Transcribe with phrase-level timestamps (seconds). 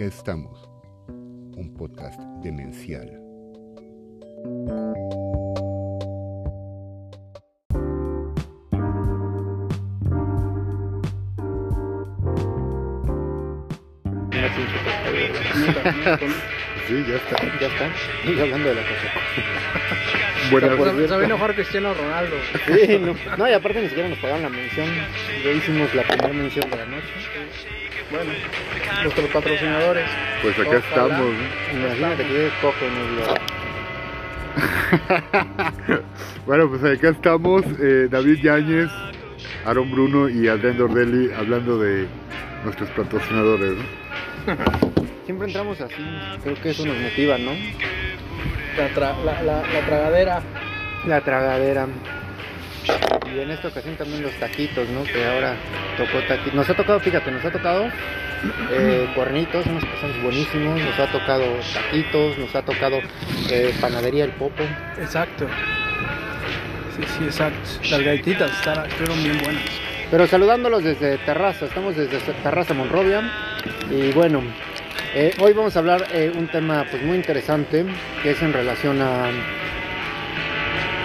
[0.00, 0.66] qué estamos?
[1.08, 3.06] Un podcast demencial.
[16.88, 17.36] Sí, ya está.
[17.60, 17.90] Ya está.
[18.24, 19.06] Y hablando de la cosa.
[20.50, 22.36] Bueno, ve mejor Cristiano Ronaldo.
[22.64, 24.88] Sí, no, no, y aparte ni siquiera nos pagaron la mención.
[25.44, 27.89] Ya hicimos la primera mención de la noche.
[28.10, 28.32] Bueno,
[29.02, 30.04] nuestros patrocinadores.
[30.42, 30.78] pues acá Ojalá.
[30.88, 31.34] estamos.
[31.34, 31.78] ¿no?
[31.78, 32.50] Imagínate que
[32.88, 33.34] nos lo...
[36.46, 38.88] Bueno, pues acá estamos, eh, David Yáñez,
[39.64, 42.06] Aaron Bruno y Adrián Dordelli hablando de
[42.64, 43.76] nuestros patrocinadores.
[43.76, 43.84] ¿no?
[45.26, 45.94] Siempre entramos así.
[46.42, 47.52] Creo que eso nos motiva, ¿no?
[48.76, 50.42] La, tra- la, la, la tragadera.
[51.06, 51.86] La tragadera.
[53.32, 55.04] Y en esta ocasión también los taquitos, ¿no?
[55.04, 55.54] Que ahora
[56.04, 56.56] tocó.
[56.56, 57.88] Nos ha tocado, fíjate, nos ha tocado
[58.72, 59.84] eh, cuernitos, unos
[60.22, 60.80] buenísimos.
[60.80, 63.00] Nos ha tocado taquitos, nos ha tocado
[63.50, 64.62] eh, panadería El Popo.
[65.00, 65.46] Exacto.
[66.96, 67.58] Sí, sí, exacto.
[67.90, 69.62] Las galletitas estaban- estuvieron bien buenas.
[70.10, 73.22] Pero saludándolos desde Terraza, estamos desde Terraza Monrovia.
[73.90, 74.42] Y bueno,
[75.14, 77.84] eh, hoy vamos a hablar eh, un tema pues muy interesante
[78.22, 79.30] que es en relación a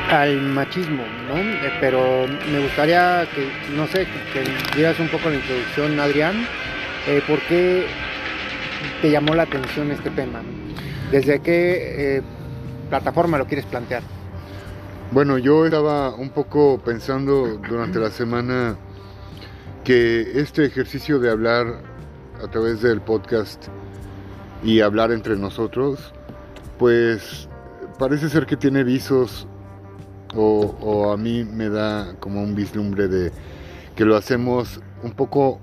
[0.10, 1.38] al machismo, ¿no?
[1.38, 4.44] Eh, pero me gustaría que, no sé, que,
[4.76, 6.46] dieras un poco la introducción, Adrián.
[7.08, 7.86] Eh, ¿Por qué
[9.02, 10.42] te llamó la atención este tema?
[11.12, 12.22] ¿Desde qué eh,
[12.90, 14.04] plataforma lo quieres plantear?
[15.12, 18.76] Bueno, yo estaba un poco pensando durante la semana
[19.84, 21.82] que este ejercicio de hablar
[22.44, 23.68] a través del podcast
[24.64, 26.12] y hablar entre nosotros,
[26.80, 27.48] pues
[28.00, 29.48] parece ser que tiene visos
[30.36, 33.32] o, a mí me da como un vislumbre de
[33.96, 35.60] que lo hacemos un poco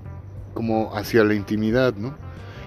[0.53, 2.15] como hacia la intimidad, ¿no?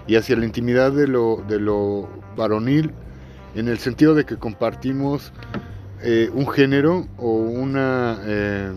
[0.07, 2.93] Y hacia la intimidad de lo, de lo varonil,
[3.55, 5.33] en el sentido de que compartimos
[6.03, 8.73] eh, un género o una eh,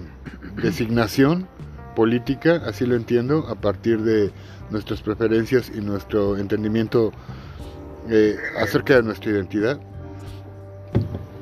[0.62, 1.48] designación
[1.96, 4.32] política, así lo entiendo, a partir de
[4.70, 7.12] nuestras preferencias y nuestro entendimiento
[8.10, 9.80] eh, acerca de nuestra identidad.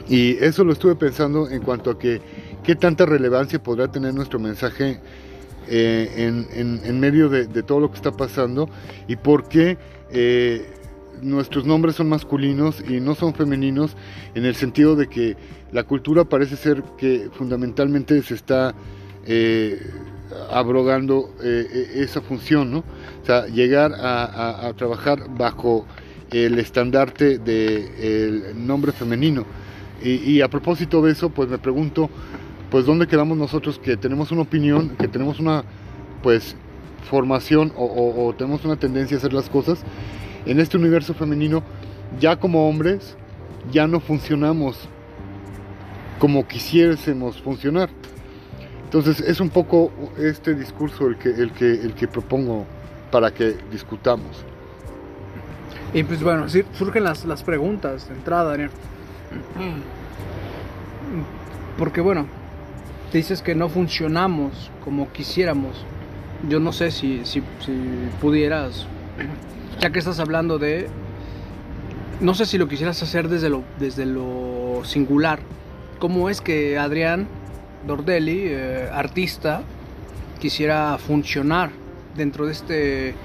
[0.09, 2.21] Y eso lo estuve pensando en cuanto a que
[2.63, 4.99] qué tanta relevancia podrá tener nuestro mensaje
[5.67, 6.09] eh,
[6.53, 8.69] en, en- medio de, todo lo que está pasando
[9.07, 9.77] y por qué
[10.11, 10.65] eh,
[11.21, 13.97] nuestros nombres son masculinos y no son femeninos
[14.33, 15.35] en el sentido de que
[15.73, 18.73] la cultura parece ser que fundamentalmente se está
[19.25, 19.81] eh,
[20.51, 22.79] abrogando esa función, ¿no?
[22.79, 25.85] O sea, llegar a trabajar bajo
[26.31, 29.45] el estandarte del nombre femenino.
[30.03, 32.09] Y, a propósito de eso, pues me pregunto,
[32.69, 35.63] pues dónde quedamos nosotros que tenemos una opinión, que tenemos una,
[36.21, 36.55] pues,
[37.09, 39.83] formación o, tenemos una tendencia a hacer las cosas
[40.45, 41.63] en este universo femenino,
[42.19, 43.17] ya como hombres,
[43.71, 44.87] ya no funcionamos
[46.19, 47.89] como quisiésemos funcionar.
[48.83, 52.65] Entonces es un poco este discurso el que, el que, el que propongo
[53.11, 54.45] para que discutamos.
[55.93, 58.69] Y pues bueno, surgen las, las preguntas de entrada, Daniel.
[61.77, 62.25] Porque bueno,
[63.13, 65.85] dices que no funcionamos como quisiéramos.
[66.47, 67.41] Yo no sé si, si,
[68.21, 68.85] pudieras,
[69.79, 70.87] ya que estás hablando de...
[72.19, 75.39] No sé si lo quisieras hacer desde lo, desde lo singular.
[75.99, 77.27] ¿Cómo es que Adrián
[77.85, 79.61] Dordelli, eh, artista,
[80.39, 81.71] quisiera funcionar
[82.15, 83.15] dentro de este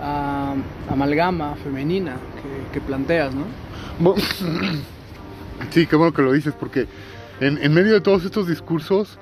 [0.00, 0.54] ah,
[0.90, 2.16] amalgama femenina
[2.72, 3.44] que planteas, ¿no?
[5.70, 6.86] Sí, qué bueno que lo dices, porque
[7.40, 9.18] en, en medio de todos estos discursos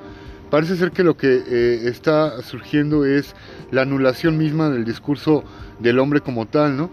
[0.50, 3.34] parece ser que lo que eh, está surgiendo es
[3.70, 5.44] la anulación misma del discurso
[5.78, 6.90] del hombre como tal, ¿no?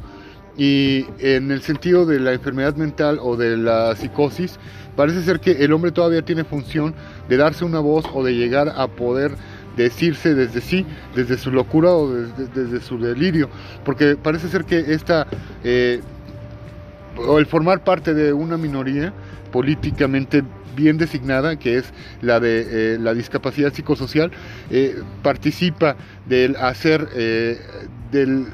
[0.57, 4.59] Y en el sentido de la enfermedad mental o de la psicosis,
[4.95, 6.93] parece ser que el hombre todavía tiene función
[7.29, 9.31] de darse una voz o de llegar a poder
[9.77, 10.85] decirse desde sí,
[11.15, 13.49] desde su locura o desde, desde su delirio,
[13.85, 15.27] porque parece ser que esta...
[15.63, 16.01] eh,
[17.27, 19.13] o el formar parte de una minoría
[19.51, 20.43] políticamente
[20.75, 24.31] bien designada, que es la de eh, la discapacidad psicosocial,
[24.69, 25.95] eh, participa
[26.27, 27.59] del hacer eh,
[28.11, 28.47] del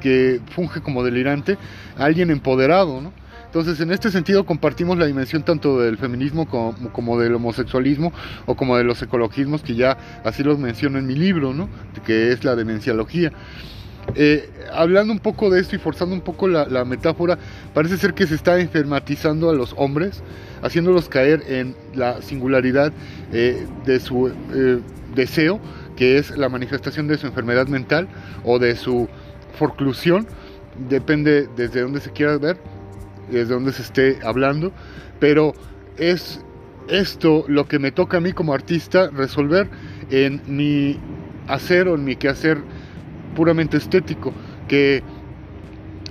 [0.00, 1.56] que funge como delirante
[1.96, 3.12] alguien empoderado, ¿no?
[3.46, 8.12] Entonces, en este sentido, compartimos la dimensión tanto del feminismo como, como del homosexualismo
[8.46, 11.68] o como de los ecologismos, que ya así los menciono en mi libro, ¿no?
[12.06, 13.32] que es la demenciología.
[14.14, 17.38] Eh, hablando un poco de esto y forzando un poco la, metáfora,
[17.74, 20.22] parece ser que se está enfermatizando a los hombres,
[20.62, 22.92] haciéndolos caer en la singularidad
[23.32, 24.80] eh, de su eh,
[25.14, 25.60] deseo,
[25.96, 28.08] que es la manifestación de su enfermedad mental
[28.44, 29.08] o de su
[29.58, 30.26] forclusión.
[30.88, 32.58] Depende desde dónde se quiera ver,
[33.30, 34.72] desde dónde se esté hablando,
[35.18, 35.52] pero
[35.98, 36.40] es
[36.88, 39.68] esto lo que me toca a mí como artista resolver
[40.10, 40.98] en mi
[41.46, 42.58] hacer o en mi quehacer
[43.34, 44.32] puramente estético,
[44.68, 45.02] que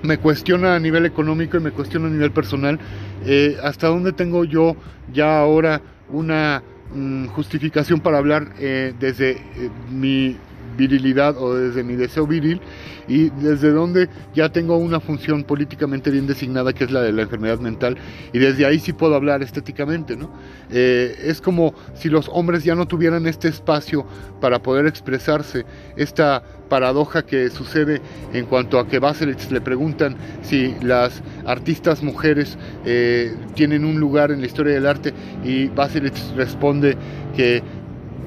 [0.04, 2.80] me cuestiona a nivel económico y me cuestiona a nivel personal
[3.25, 4.75] eh, hasta dónde tengo yo
[5.12, 6.63] ya ahora una
[6.94, 10.38] mm, justificación para hablar eh, desde eh, mi
[10.80, 12.62] virilidad o desde mi deseo viril
[13.08, 17.24] y desde donde ya tengo una función políticamente bien designada que es la de la
[17.24, 17.98] enfermedad mental
[18.31, 20.31] y desde ahí sí puedo hablar estéticamente, ¿no?
[20.72, 24.06] Eh, es como si los hombres ya no tuvieran este espacio
[24.40, 25.66] para poder expresarse,
[25.98, 32.58] esta paradoja que sucede en cuanto a que Baselitz le preguntan si las artistas mujeres
[32.86, 36.96] eh, tienen un lugar en la historia del arte y Baselitz responde
[37.36, 37.64] que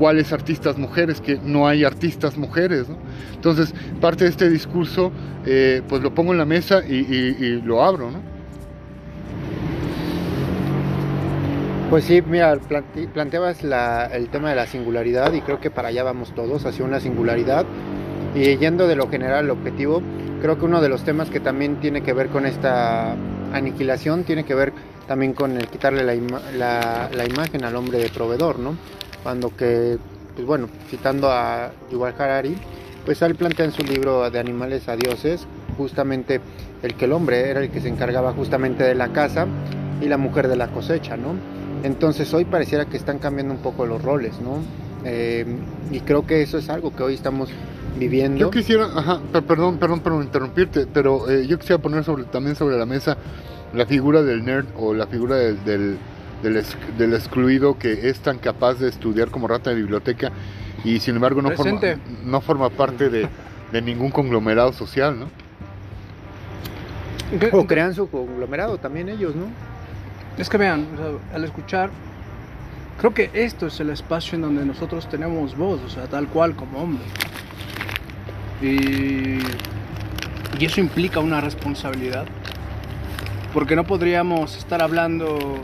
[0.02, 2.88] cuáles artistas mujeres, que no hay artistas mujeres.
[3.36, 5.12] Entonces, parte de este discurso,
[5.46, 8.10] eh, pues lo pongo en la mesa y, lo abro.
[8.10, 8.18] ¿no?
[11.88, 12.58] Pues sí, mira,
[13.14, 16.98] planteabas el tema de la singularidad y creo que para allá vamos todos, hacia una
[16.98, 17.64] singularidad.
[18.34, 20.02] Y yendo de lo general al objetivo,
[20.40, 23.12] creo que uno de los temas que también tiene que ver con esta
[23.52, 24.72] aniquilación tiene que ver
[25.06, 28.74] también con el quitarle la, la imagen al hombre de proveedor, ¿no?
[29.22, 29.98] Cuando que,
[30.34, 32.56] pues bueno, citando a Yuval Harari,
[33.04, 35.46] pues él plantea en su libro de Animales a Dioses
[35.76, 36.40] justamente
[36.82, 39.46] el que el hombre era el que se encargaba justamente de la casa
[40.00, 41.34] y la mujer de la cosecha, ¿no?
[41.82, 44.58] Entonces hoy pareciera que están cambiando un poco los roles, ¿no?
[45.04, 45.44] Eh,
[45.90, 47.50] y creo que eso es algo que hoy estamos
[47.98, 48.38] viviendo.
[48.38, 52.76] Yo quisiera, ajá, perdón, perdón por interrumpirte, pero eh, yo quisiera poner sobre, también sobre
[52.76, 53.16] la mesa
[53.74, 55.98] la figura del nerd o la figura del del,
[56.42, 60.32] excluido que es tan capaz de estudiar como rata de biblioteca
[60.84, 61.80] y sin embargo no, forma,
[62.24, 63.28] no forma parte de,
[63.80, 65.28] ningún conglomerado social, ¿no?
[67.52, 69.46] O crean su conglomerado también ellos, ¿no?
[70.36, 70.86] Es que vean,
[71.34, 71.90] al escuchar,
[72.98, 76.54] creo que esto es el espacio en donde nosotros tenemos voz, o sea, tal cual
[76.56, 77.04] como hombre.
[78.60, 79.38] Y,
[80.58, 82.26] y eso implica una responsabilidad.
[83.52, 85.60] Porque no podríamos estar hablando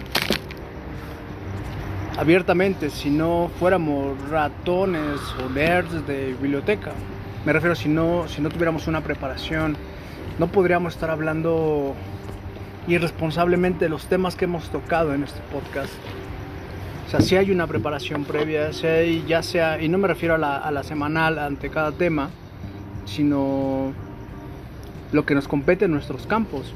[2.18, 6.90] abiertamente si no fuéramos ratones o nerds de biblioteca.
[7.46, 9.76] Me refiero si no, si no tuviéramos una preparación,
[10.38, 11.94] no podríamos estar hablando
[12.88, 15.92] irresponsablemente los temas que hemos tocado en este podcast.
[17.06, 20.34] O sea, si hay una preparación previa, si hay, ya sea, y no me refiero
[20.34, 22.30] a la, a la semanal ante cada tema,
[23.04, 23.92] sino
[25.12, 26.74] lo que nos compete en nuestros campos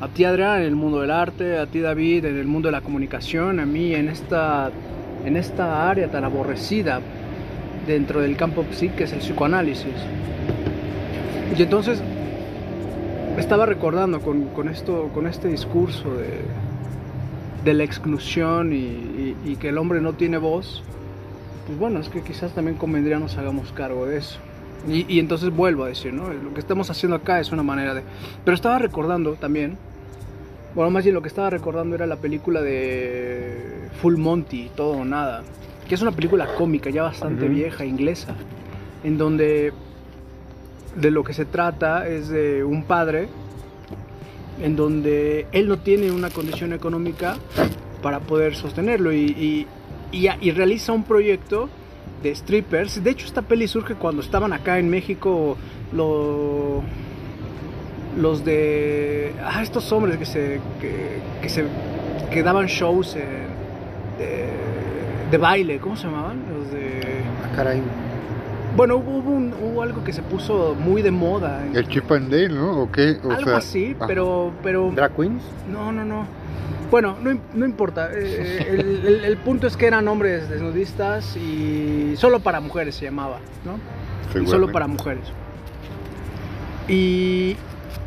[0.00, 2.72] a ti Adrián en el mundo del arte, a ti David en el mundo de
[2.72, 4.70] la comunicación, a mí en esta,
[5.24, 7.00] en esta área tan aborrecida
[7.86, 9.94] dentro del campo psique que es el psicoanálisis.
[11.56, 12.00] Y entonces
[13.38, 16.42] estaba recordando con, esto, con este discurso de,
[17.64, 20.84] de la exclusión y, que el hombre no tiene voz,
[21.66, 24.38] pues bueno, es que quizás también convendría nos hagamos cargo de eso.
[24.86, 26.32] Y, y, entonces vuelvo a decir, ¿no?
[26.32, 28.02] Lo que estamos haciendo acá es una manera de...
[28.44, 29.76] Pero estaba recordando también
[30.78, 35.04] bueno, más bien lo que estaba recordando era la película de Full Monty, Todo o
[35.04, 35.42] Nada,
[35.88, 38.36] que es una película cómica ya bastante vieja, inglesa,
[39.02, 39.72] en donde
[40.94, 43.26] de lo que se trata es de un padre
[44.62, 47.38] en donde él no tiene una condición económica
[48.00, 49.66] para poder sostenerlo y,
[50.12, 51.68] y realiza un proyecto
[52.22, 53.02] de strippers.
[53.02, 55.56] De hecho, esta peli surge cuando estaban acá en México
[55.92, 56.84] lo,
[58.18, 61.64] los de ah, estos hombres que se que, se
[62.30, 63.16] que daban shows
[64.18, 67.00] de, baile cómo se llamaban los de
[67.44, 67.80] ah, caray.
[68.76, 69.30] bueno hubo,
[69.64, 73.16] hubo algo que se puso muy de moda el Chip and Dale no o qué
[73.30, 76.26] algo así pero pero drag queens no no no.
[76.90, 78.08] Bueno, no, no importa.
[78.14, 78.66] Eh,
[79.04, 83.78] el, el, punto es que eran hombres desnudistas y solo para mujeres se llamaba, ¿no?
[84.40, 85.24] Y solo para mujeres.
[86.88, 87.56] Y,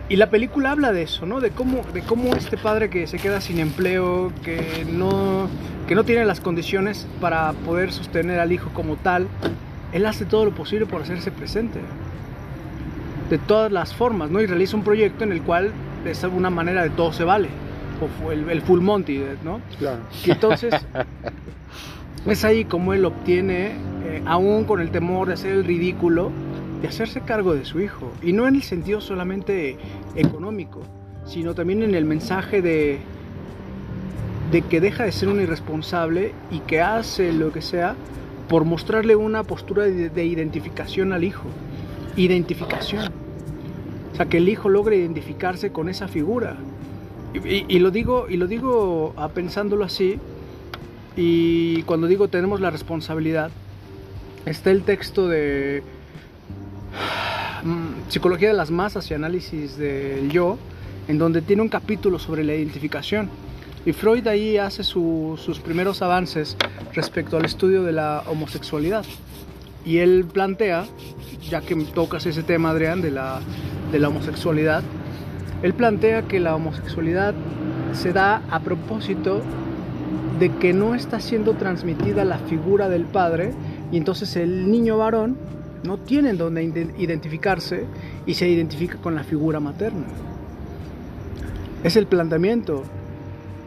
[0.09, 1.39] y la película habla de eso, ¿no?
[1.39, 5.47] De cómo, de cómo este padre que se queda sin empleo, que no,
[5.87, 9.27] que no tiene las condiciones para poder sostener al hijo como tal,
[9.93, 11.79] él hace todo lo posible por hacerse presente.
[13.29, 14.41] De todas las formas, ¿no?
[14.41, 15.71] Y realiza un proyecto en el cual
[16.05, 17.47] es alguna manera de todo se vale.
[18.25, 19.61] O el, el full Monty, ¿no?
[19.79, 19.99] Claro.
[20.25, 20.73] Y entonces
[22.25, 23.67] es ahí como él obtiene,
[24.05, 26.31] eh, aún con el temor de hacer el ridículo,
[26.81, 28.11] de hacerse cargo de su hijo.
[28.21, 29.77] Y no en el sentido solamente
[30.15, 30.81] económico,
[31.25, 32.99] sino también en el mensaje de,
[34.51, 37.95] de que deja de ser un irresponsable y que hace lo que sea
[38.49, 41.47] por mostrarle una postura de, identificación al hijo.
[42.17, 43.05] Identificación.
[44.11, 46.57] O sea, que el hijo logre identificarse con esa figura.
[47.33, 50.19] Y, lo digo, y lo digo ah, pensándolo así,
[51.15, 53.51] y cuando digo tenemos la responsabilidad,
[54.45, 55.81] está el texto de
[58.09, 60.57] Psicología de las Masas y Análisis del Yo,
[61.07, 63.29] en donde tiene un capítulo sobre la identificación.
[63.85, 66.57] Y Freud ahí hace sus primeros avances
[66.93, 69.05] respecto al estudio de la homosexualidad.
[69.85, 70.85] Y él plantea,
[71.49, 73.39] ya que tocas ese tema, Adrián, de la,
[73.91, 74.83] de la homosexualidad,
[75.63, 77.33] él plantea que la homosexualidad
[77.93, 79.41] se da a propósito
[80.39, 83.53] de que no está siendo transmitida la figura del padre
[83.91, 85.37] y entonces el niño varón
[85.83, 86.63] no tiene en dónde
[86.97, 87.85] identificarse
[88.25, 90.05] y se identifica con la figura materna.
[91.83, 92.83] Es el planteamiento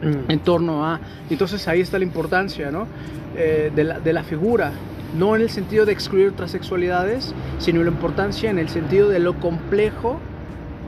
[0.01, 0.31] mm.
[0.31, 0.99] en torno a...
[1.29, 2.87] Entonces ahí está la importancia ¿no?
[3.35, 4.71] Eh, de, la, de la figura,
[5.17, 9.19] no en el sentido de excluir otras sexualidades, sino la importancia en el sentido de
[9.19, 10.19] lo complejo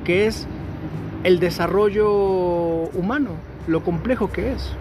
[0.06, 0.48] que es
[1.24, 2.10] el desarrollo
[2.94, 3.32] humano,
[3.68, 4.72] lo complejo que es.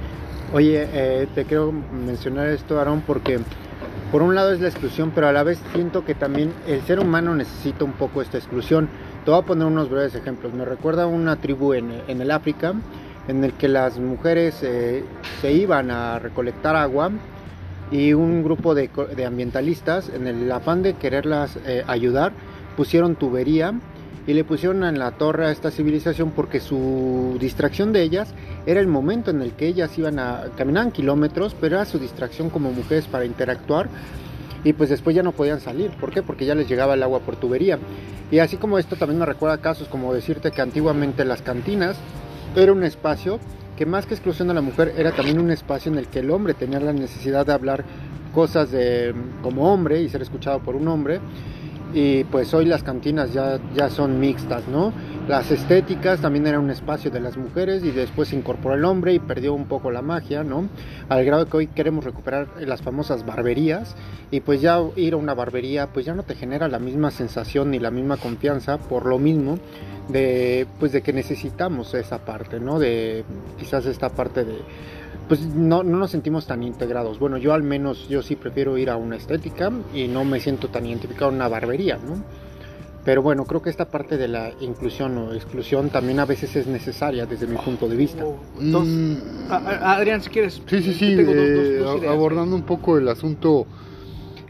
[0.52, 3.40] Oye, eh, te quiero mencionar esto, Aaron, porque
[4.10, 7.00] por un lado es la exclusión, pero a la vez siento que también el ser
[7.00, 8.88] humano necesita un poco esta exclusión.
[9.24, 10.52] Te voy a poner unos breves ejemplos.
[10.52, 12.74] Me recuerda una tribu en, el África
[13.28, 15.04] en el que las mujeres eh,
[15.40, 17.10] se iban a recolectar agua
[17.90, 18.90] y un grupo de,
[19.26, 22.32] ambientalistas, en el afán de quererlas eh, ayudar,
[22.76, 23.74] pusieron tubería
[24.26, 28.34] y le pusieron en la torre a esta civilización porque su distracción de ellas
[28.66, 32.50] era el momento en el que ellas iban a caminar kilómetros, pero era su distracción
[32.50, 33.88] como mujeres para interactuar
[34.64, 35.90] y pues después ya no podían salir.
[35.92, 36.22] ¿Por qué?
[36.22, 37.78] Porque ya les llegaba el agua por tubería.
[38.32, 41.96] Y así como esto también me recuerda casos como decirte que antiguamente las cantinas
[42.56, 43.38] era un espacio
[43.76, 46.30] que más que exclusión de la mujer era también un espacio en el que el
[46.30, 47.84] hombre tenía la necesidad de hablar
[48.34, 51.20] cosas de, como hombre y ser escuchado por un hombre
[51.96, 54.92] y pues hoy las cantinas ya, ya son mixtas, ¿no?
[55.28, 59.14] Las estéticas también era un espacio de las mujeres y después se incorporó el hombre
[59.14, 60.68] y perdió un poco la magia, ¿no?
[61.08, 63.96] Al grado que hoy queremos recuperar las famosas barberías
[64.30, 67.70] y pues ya ir a una barbería pues ya no te genera la misma sensación
[67.70, 69.58] ni la misma confianza por lo mismo
[70.10, 72.78] de pues de que necesitamos esa parte, ¿no?
[72.78, 73.24] De
[73.58, 74.58] quizás esta parte de
[75.28, 77.18] pues no, no, nos sentimos tan integrados.
[77.18, 80.68] Bueno, yo al menos, yo sí prefiero ir a una estética y no me siento
[80.68, 82.22] tan identificado en una barbería, ¿no?
[83.04, 86.66] Pero bueno, creo que esta parte de la inclusión o exclusión también a veces es
[86.66, 88.24] necesaria desde mi punto de vista.
[88.58, 89.52] Entonces, mm.
[89.52, 90.60] Adrián, si quieres.
[90.66, 93.64] Sí, sí, sí, eh, abordando un poco el asunto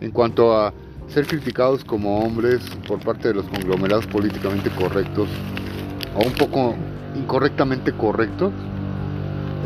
[0.00, 0.72] en cuanto a
[1.08, 5.28] ser criticados como hombres por parte de los conglomerados políticamente correctos
[6.14, 6.74] o un poco
[7.14, 8.52] incorrectamente correctos.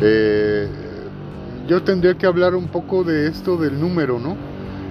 [0.01, 0.67] Eh,
[1.67, 4.35] yo tendría que hablar un poco de esto del número, ¿no?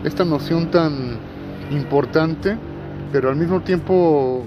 [0.04, 1.18] Esta noción tan
[1.70, 2.56] importante,
[3.12, 4.44] pero al mismo tiempo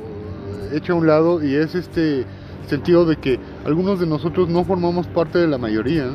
[0.73, 2.25] hecha a un lado y es este
[2.67, 6.05] sentido de que algunos de nosotros no formamos parte de la mayoría,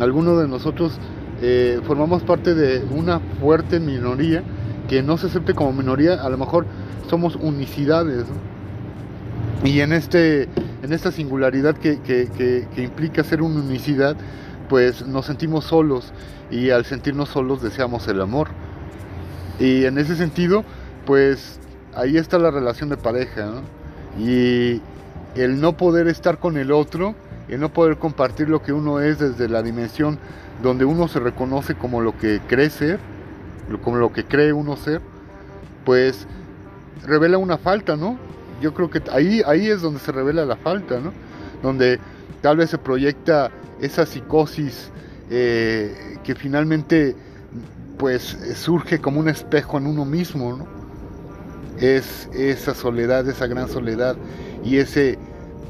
[0.00, 0.98] algunos de nosotros
[1.42, 4.42] eh, formamos parte de una fuerte minoría
[4.88, 6.66] que no se acepte como minoría, a lo mejor
[7.08, 8.24] somos unicidades.
[9.64, 10.44] Y en, este,
[10.82, 14.16] en esta singularidad que, que implica ser una unicidad,
[14.68, 16.12] pues nos sentimos solos
[16.50, 18.48] y al sentirnos solos deseamos el amor.
[19.58, 20.64] Y en ese sentido,
[21.04, 21.58] pues
[21.94, 23.50] ahí está la relación de pareja.
[24.18, 24.80] Y
[25.34, 27.14] el no poder estar con el otro,
[27.48, 30.18] el no poder compartir lo que uno es desde la dimensión
[30.62, 32.98] donde uno se reconoce como lo que cree ser,
[33.82, 35.00] como lo que cree uno ser,
[35.84, 36.26] pues
[37.04, 38.18] revela una falta, ¿no?
[38.60, 41.12] Yo creo que ahí, ahí es donde se revela la falta, ¿no?
[41.62, 42.00] Donde
[42.40, 44.90] tal vez se proyecta esa psicosis
[45.30, 47.16] eh, que finalmente
[47.98, 50.66] pues surge como un espejo en uno mismo.
[51.78, 54.16] Es esa soledad, esa gran soledad
[54.64, 55.18] y ese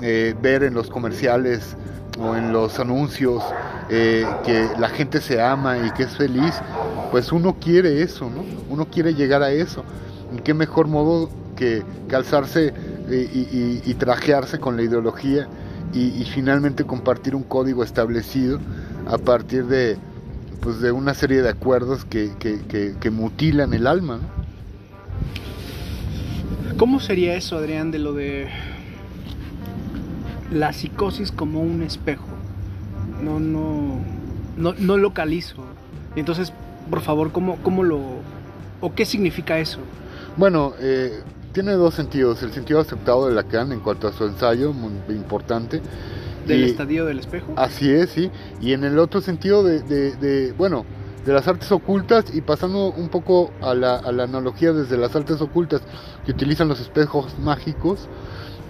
[0.03, 1.77] eh, ver en los comerciales
[2.21, 3.43] o en los anuncios
[3.89, 6.55] eh, que la gente se ama y que es feliz,
[7.11, 8.45] pues uno quiere eso, ¿no?
[8.71, 9.85] Uno quiere llegar a eso.
[10.37, 12.75] ¿Y qué mejor modo que calzarse
[13.09, 15.49] y trajearse con la ideología
[15.93, 18.59] y, finalmente compartir un código establecido
[19.09, 19.97] a partir de,
[20.61, 24.21] pues, de una serie de acuerdos que, que, mutilan el alma.
[26.77, 28.49] ¿Cómo sería eso, Adrián, de lo de
[30.53, 32.27] la psicosis como un espejo?
[33.23, 33.99] No, no,
[34.59, 35.65] no, no localizo.
[36.17, 36.53] Entonces,
[36.91, 38.01] por favor, ¿cómo, cómo lo...
[38.81, 39.79] o qué significa eso?
[40.37, 41.23] Bueno, eh,
[41.57, 42.43] tiene dos sentidos.
[42.43, 45.81] El sentido aceptado de Lacan en cuanto a su ensayo, muy importante.
[46.47, 47.55] ¿Del estadio del espejo?
[47.57, 48.31] Así es, sí.
[48.61, 50.85] Y en el otro sentido de, bueno,
[51.25, 55.81] de las artes ocultas y pasando un poco a la, analogía desde las artes ocultas
[56.27, 58.07] que utilizan los espejos mágicos,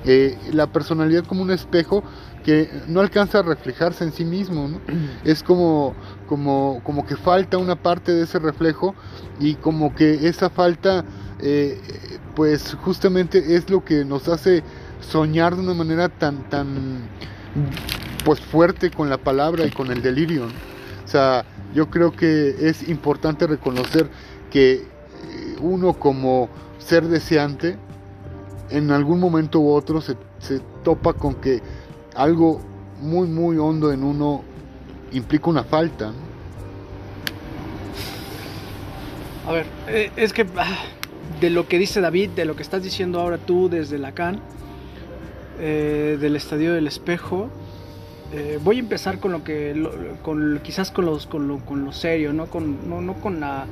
[0.05, 2.05] eh, la personalidad como un espejo
[2.45, 4.81] que no alcanza a reflejarse en sí mismo, ¿no?
[5.25, 5.97] Es como,
[6.29, 8.95] como, como que falta una parte de ese reflejo
[9.41, 11.05] y como que esa falta,
[11.41, 11.79] eh,
[12.35, 14.63] pues justamente es lo que nos hace
[15.01, 17.09] soñar de una manera tan, tan,
[18.25, 20.47] pues fuerte con la palabra y con el delirio.
[20.47, 24.09] O sea, yo creo que es importante reconocer
[24.51, 24.85] que eh,
[25.61, 27.79] uno como ser deseante,
[28.71, 31.63] en algún momento u otro se, se topa con que
[32.15, 32.61] algo
[33.01, 34.43] muy, muy hondo en uno
[35.13, 36.13] implica una falta.
[39.47, 40.77] A ver, eh, es que ah,
[41.41, 44.41] de lo que dice David, de lo que estás diciendo ahora tú desde Lacan,
[45.61, 47.49] eh, del estadio del espejo,
[48.33, 49.89] eh, voy a empezar con lo que,
[50.23, 53.67] con, quizás con, los, con, lo, con lo serio, no con, no, no con la,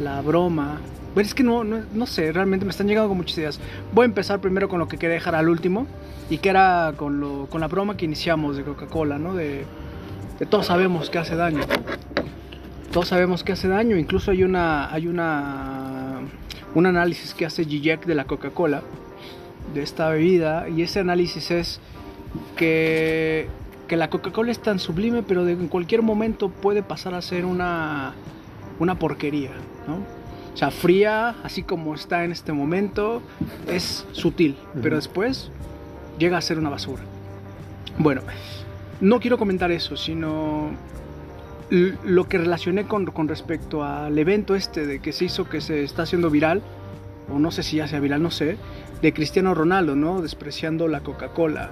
[0.00, 0.80] la broma.
[1.14, 3.60] Pero es que no, no, no, sé, realmente me están llegando con muchas ideas.
[3.94, 5.86] Voy a empezar primero con lo que quería dejar al último
[6.28, 9.34] y que era con, lo, con la broma que iniciamos de Coca-Cola, ¿no?
[9.34, 9.64] De,
[10.38, 11.62] de, todos sabemos que hace daño.
[12.92, 13.96] Todos sabemos que hace daño.
[13.96, 15.95] Incluso hay una, hay una,
[16.76, 18.82] un análisis que hace Zizek de la Coca-Cola,
[19.74, 21.80] de esta bebida, y ese análisis es
[22.56, 23.48] que
[23.86, 27.44] que la Coca-Cola es tan sublime, pero de, en cualquier momento puede pasar a ser
[27.44, 28.14] una,
[28.78, 29.52] una porquería,
[29.86, 29.96] ¿no?
[30.52, 33.22] O sea, fría, así como está en este momento,
[33.68, 35.50] es sutil, pero después
[36.18, 37.02] llega a ser una basura.
[37.98, 38.22] Bueno,
[39.00, 40.70] no quiero comentar eso, sino
[41.70, 45.82] lo que relacioné con, con respecto al evento este de que se hizo, que se
[45.82, 46.62] está haciendo viral,
[47.32, 48.56] o no sé si ya sea viral, no sé,
[49.02, 50.22] de Cristiano Ronaldo, ¿no?
[50.22, 51.70] Despreciando la Coca-Cola.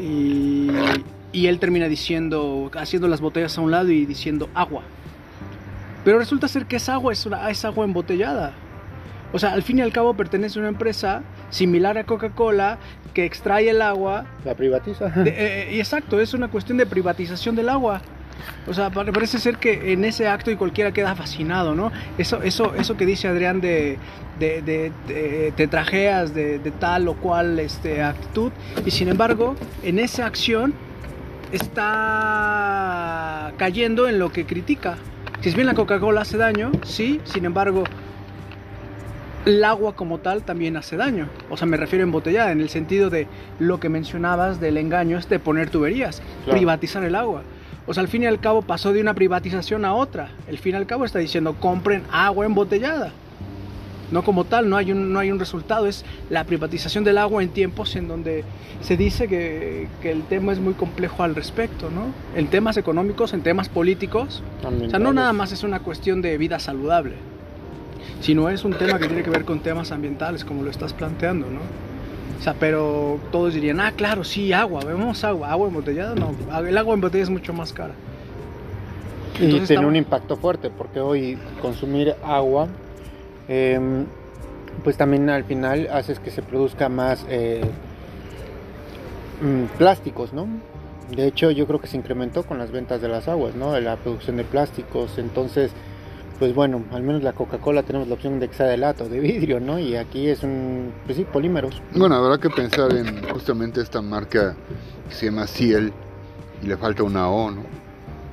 [0.00, 0.68] Y,
[1.32, 4.82] y él termina diciendo, haciendo las botellas a un lado y diciendo agua.
[6.04, 8.54] Pero resulta ser que esa agua es, una, es agua embotellada.
[9.32, 12.78] O sea, al fin y al cabo pertenece a una empresa similar a Coca-Cola
[13.14, 14.26] que extrae el agua.
[14.44, 15.08] La privatiza.
[15.08, 18.02] De, eh, exacto, es una cuestión de privatización del agua.
[18.66, 21.92] O sea, parece ser que en ese acto y cualquiera queda fascinado, ¿no?
[22.18, 23.98] Eso, eso, eso que dice Adrián de,
[24.38, 28.52] de, de, de te trajeas de, tal o cual este, actitud.
[28.84, 30.74] Y sin embargo, en esa acción
[31.52, 34.96] está cayendo en lo que critica.
[35.40, 37.84] Si es bien la Coca-Cola hace daño, sí, sin embargo,
[39.44, 41.28] el agua como tal también hace daño.
[41.50, 43.26] O sea, me refiero a embotellada, en el sentido de
[43.58, 46.58] lo que mencionabas del engaño es de poner tuberías, claro.
[46.58, 47.42] privatizar el agua.
[47.86, 50.30] O sea, al fin y al cabo pasó de una privatización a otra.
[50.46, 53.12] El fin y al cabo está diciendo compren agua embotellada
[54.12, 57.42] no como tal, no hay, un, no hay un resultado, es la privatización del agua
[57.42, 58.44] en tiempos en donde
[58.82, 62.12] se dice que, que el tema es muy complejo al respecto, ¿no?
[62.38, 66.36] En temas económicos, en temas políticos, o sea, no nada más es una cuestión de
[66.38, 67.14] vida saludable,
[68.20, 71.46] sino es un tema que tiene que ver con temas ambientales, como lo estás planteando,
[71.50, 71.60] ¿no?
[72.38, 76.34] O sea, pero todos dirían, ah, claro, sí, agua, vemos agua, agua embotellada, no,
[76.66, 77.94] el agua embotellada es mucho más cara.
[79.40, 82.68] Entonces, y tiene un impacto fuerte, porque hoy consumir agua
[83.48, 84.04] eh,
[84.84, 87.62] pues también al final haces que se produzca más eh,
[89.40, 90.46] mm, plásticos, ¿no?
[91.14, 93.78] De hecho, yo creo que se incrementó con las ventas de las aguas, ¿no?
[93.78, 95.18] La producción de plásticos.
[95.18, 95.72] Entonces,
[96.42, 99.78] pues bueno, al menos la Coca-Cola tenemos la opción de que sea de vidrio, ¿no?
[99.78, 101.80] Y aquí es un, pues sí, polímeros.
[101.94, 104.56] Bueno, habrá que pensar en justamente esta marca
[105.08, 105.92] que se llama Ciel
[106.60, 107.62] y le falta una O, ¿no?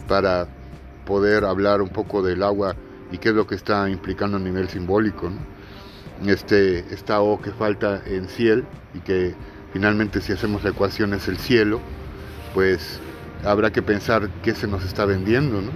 [0.08, 0.48] Para
[1.06, 2.76] poder hablar un poco del agua
[3.12, 5.30] y qué es lo que está implicando a nivel simbólico.
[5.30, 6.32] ¿no?
[6.32, 9.36] Este, esta O que falta en ciel y que
[9.72, 11.80] finalmente si hacemos la ecuación es el cielo,
[12.56, 13.00] pues
[13.46, 15.70] habrá que pensar qué se nos está vendiendo, ¿no?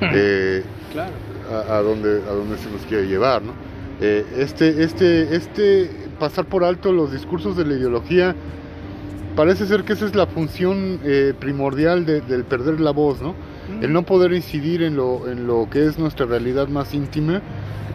[0.00, 1.33] Eh, claro.
[1.50, 3.42] A, a, dónde, a dónde se nos quiere llevar.
[3.42, 3.52] ¿no?
[4.00, 8.34] Eh, este, este, este pasar por alto los discursos de la ideología
[9.36, 13.34] parece ser que esa es la función eh, primordial de, del perder la voz, ¿no?
[13.80, 17.40] el no poder incidir en lo, en lo que es nuestra realidad más íntima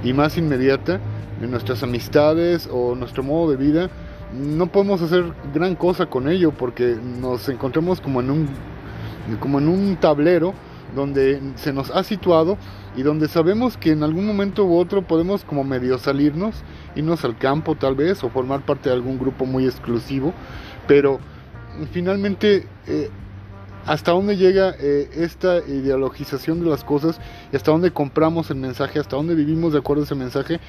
[0.03, 0.99] y más inmediata,
[1.41, 3.89] en nuestras amistades o nuestro modo de vida,
[4.33, 8.49] no podemos hacer gran cosa con ello porque nos encontramos como en un,
[9.39, 10.53] como en un tablero
[10.95, 12.57] donde se nos ha situado
[12.95, 16.55] y donde sabemos que en algún momento u otro podemos como medio salirnos,
[16.95, 20.33] irnos al campo tal vez o formar parte de algún grupo muy exclusivo,
[20.87, 21.19] pero
[21.91, 23.09] finalmente eh,
[23.85, 27.19] hasta dónde llega eh, esta ideologización de las cosas
[27.51, 30.59] y hasta dónde compramos el mensaje, hasta dónde vivimos de acuerdo a ese mensaje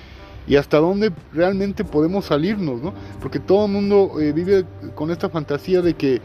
[0.46, 2.94] y hasta dónde realmente podemos salirnos, ¿no?
[3.20, 6.20] Porque todo el mundo eh, vive con esta fantasía de que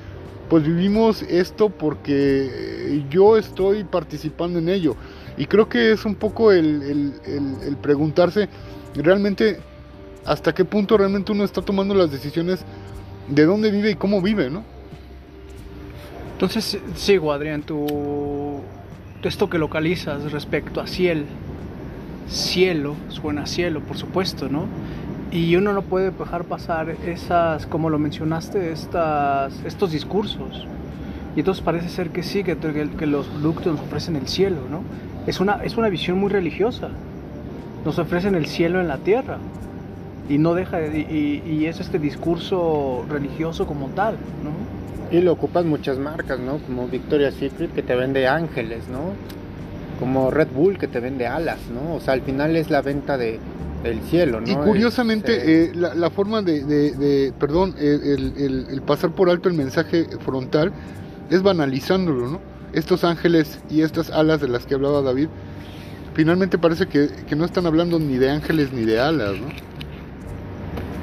[0.49, 4.95] pues vivimos esto porque eh, yo estoy participando en ello.
[5.37, 8.47] Y creo que es un poco el, el, preguntarse
[8.95, 9.59] realmente
[10.25, 12.63] hasta qué punto realmente uno está tomando las decisiones
[13.27, 14.63] de dónde vive y cómo vive, ¿no?
[16.33, 18.61] Entonces, sigo, Adrián, tu
[19.27, 21.25] esto que localizas respecto a cielo,
[22.29, 24.67] cielo, suena cielo, por supuesto, ¿no?
[25.35, 30.65] Y uno no puede dejar pasar esas, como lo mencionaste, estas, estos discursos.
[31.35, 34.79] Y entonces parece ser que sí, que, que los productos nos ofrecen el cielo, ¿no?
[35.27, 36.87] Es una, es una visión muy religiosa.
[37.83, 39.37] Nos ofrecen el cielo en la tierra.
[40.29, 45.15] Y no deja, y, y es este discurso religioso como tal, ¿no?
[45.15, 46.59] Y lo ocupan muchas marcas, ¿no?
[46.59, 49.11] Como Victoria's Secret que te vende ángeles, ¿no?
[49.99, 51.95] Como Red Bull que te vende alas, ¿no?
[51.95, 53.41] O sea, al final es la venta de,
[53.85, 54.49] del cielo, ¿no?
[54.49, 60.71] Y curiosamente, eh, la, forma de, perdón, el, el, pasar por alto el mensaje frontal
[61.29, 62.41] es banalizándolo, ¿no?
[62.73, 65.29] Estos ángeles y estas alas de las que hablaba David,
[66.13, 69.47] finalmente parece que, que no están hablando ni de ángeles ni de alas, ¿no?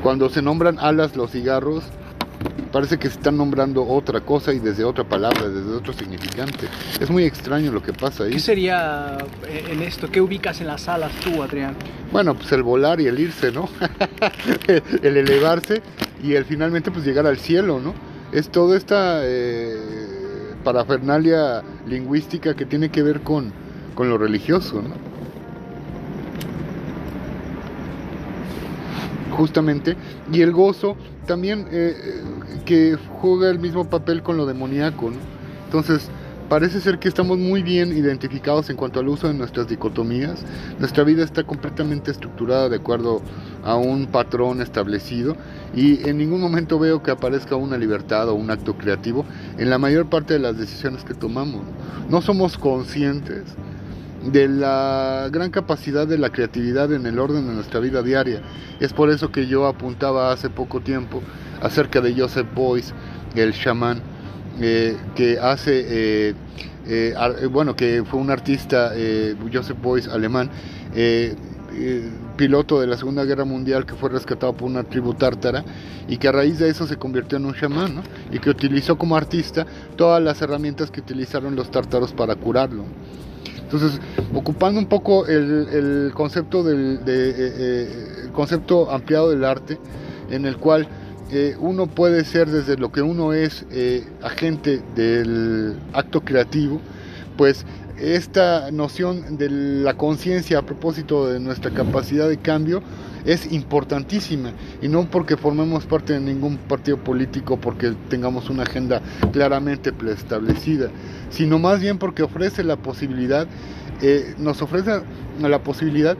[0.02, 1.84] Cuando se nombran alas los cigarros,
[2.72, 6.66] parece que se están nombrando otra cosa y desde otra palabra, desde otro significante.
[7.00, 8.32] Es muy extraño lo que pasa ahí.
[8.32, 10.10] ¿Qué sería eh, en esto?
[10.10, 11.76] ¿Qué ubicas en las alas tú, Adrián?
[12.10, 13.68] Bueno, pues el volar y el irse, ¿no?
[15.02, 15.82] el elevarse
[16.22, 17.94] y el finalmente pues llegar al cielo, ¿no?
[18.32, 19.76] Es toda esta eh,
[20.64, 23.52] parafernalia lingüística que tiene que ver con,
[23.94, 25.12] con lo religioso, ¿no?
[29.32, 29.96] justamente,
[30.32, 32.22] y el gozo también eh, eh,
[32.64, 35.12] que juega el mismo papel con lo demoníaco,
[35.66, 36.10] Entonces,
[36.48, 40.44] parece ser que estamos muy bien identificados en cuanto al uso de nuestras dicotomías.
[40.78, 43.22] Nuestra vida está completamente estructurada de acuerdo
[43.64, 45.34] a un patrón establecido
[45.74, 49.24] y en ningún momento veo que aparezca una libertad o un acto creativo
[49.56, 51.62] en la mayor parte de las decisiones que tomamos.
[52.10, 53.44] No somos conscientes
[54.24, 58.42] de la gran capacidad de la creatividad en el orden de nuestra vida diaria.
[58.80, 61.22] Es por eso que yo apuntaba hace poco tiempo
[61.60, 62.92] acerca de Joseph Beuys,
[63.34, 64.00] el chamán,
[64.60, 66.34] eh, que hace, eh,
[66.86, 68.92] eh, bueno, que fue un artista,
[69.52, 70.50] Joseph Beuys, alemán,
[72.36, 75.64] piloto de la Segunda Guerra Mundial que fue rescatado por una tribu tártara
[76.06, 79.16] y que a raíz de eso se convirtió en un chamán y que utilizó como
[79.16, 82.84] artista todas las herramientas que utilizaron los tártaros para curarlo.
[83.72, 84.00] Entonces,
[84.34, 89.78] ocupando un poco el, concepto del eh, eh, concepto ampliado del arte,
[90.30, 90.86] en el cual
[91.30, 93.64] eh, uno puede ser desde lo que uno es
[94.22, 96.82] agente del acto creativo,
[97.38, 97.64] pues
[97.98, 102.82] esta noción de la conciencia a propósito de nuestra capacidad de cambio
[103.24, 109.00] es importantísima y no porque formemos parte de ningún partido político porque tengamos una agenda
[109.32, 110.90] claramente establecida,
[111.30, 113.46] sino más bien porque ofrece la posibilidad,
[114.00, 115.02] eh, nos ofrece
[115.40, 116.16] la posibilidad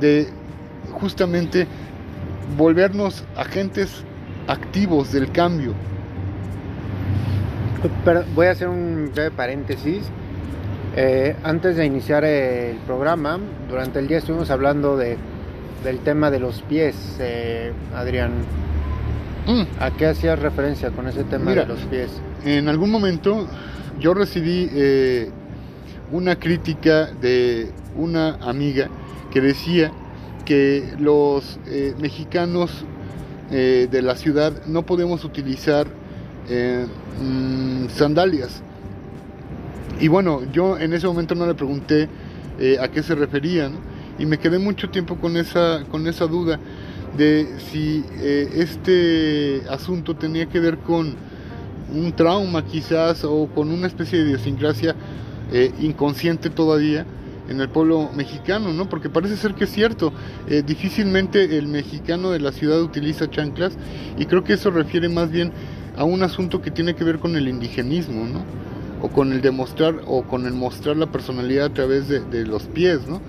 [0.00, 0.28] de
[0.92, 1.66] justamente
[2.56, 4.04] volvernos agentes
[4.46, 5.74] activos del cambio.
[8.34, 10.04] voy a hacer un breve paréntesis.
[10.96, 15.16] Eh, antes de iniciar el programa, durante el día estuvimos hablando de
[15.82, 18.32] del tema de los pies, eh, Adrián.
[19.46, 19.62] Mm.
[19.80, 22.10] ¿A qué hacías referencia con ese tema de los pies?
[22.44, 23.46] En algún momento
[23.98, 25.30] yo recibí eh,
[26.12, 28.88] una crítica de una amiga
[29.30, 29.92] que decía
[30.44, 32.84] que los eh, mexicanos
[33.50, 35.86] de la ciudad no podemos utilizar
[36.50, 38.60] mm, sandalias.
[40.00, 42.10] Y bueno, yo en ese momento no le pregunté
[42.78, 43.72] a qué se referían
[44.18, 46.58] y me quedé mucho tiempo con esa, con esa duda
[47.16, 51.14] de si eh, este asunto tenía que ver con
[51.94, 54.94] un trauma quizás o con una especie de idiosincrasia
[55.52, 57.06] eh, inconsciente todavía
[57.48, 58.90] en el pueblo mexicano, ¿no?
[58.90, 60.12] Porque parece ser que es cierto,
[60.48, 63.72] eh, difícilmente el mexicano de la ciudad utiliza chanclas
[64.18, 65.52] y creo que eso refiere más bien
[65.96, 68.42] a un asunto que tiene que ver con el indigenismo, ¿no?
[69.00, 72.64] O con el demostrar o con el mostrar la personalidad a través de, de los
[72.64, 73.22] pies, ¿no?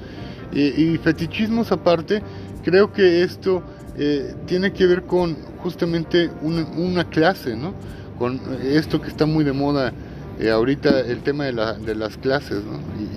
[0.52, 2.22] Y fetichismos aparte,
[2.64, 3.64] creo que esto
[4.02, 7.74] eh, tiene que ver con justamente una, clase, ¿no?
[8.18, 9.92] Con esto que está muy de moda
[10.40, 12.62] eh, ahorita, el tema de, la, de las clases.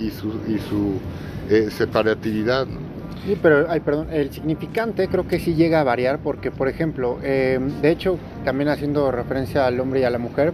[0.01, 0.99] Y, su,
[1.49, 2.66] eh, separatividad.
[3.25, 7.18] Sí, pero, ay, perdón, el significante creo que sí llega a variar porque, por ejemplo,
[7.23, 10.53] de hecho, también haciendo referencia al hombre y a la mujer,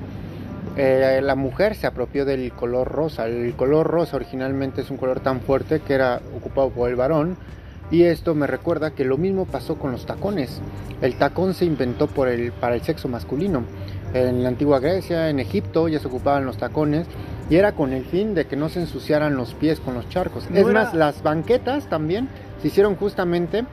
[0.78, 3.26] eh, la mujer se apropió del color rosa.
[3.26, 7.36] El color rosa originalmente es un color tan fuerte que era ocupado por el varón.
[7.90, 10.60] Y esto me recuerda que lo mismo pasó con los tacones.
[11.00, 13.64] El tacón se inventó por el, para el sexo masculino.
[14.14, 17.06] En la antigua Grecia, en Egipto, ya se ocupaban los tacones
[17.50, 20.46] y era con el fin de que no se ensuciaran los pies con los charcos.
[20.52, 22.28] es más, las banquetas también
[22.60, 23.64] se hicieron justamente,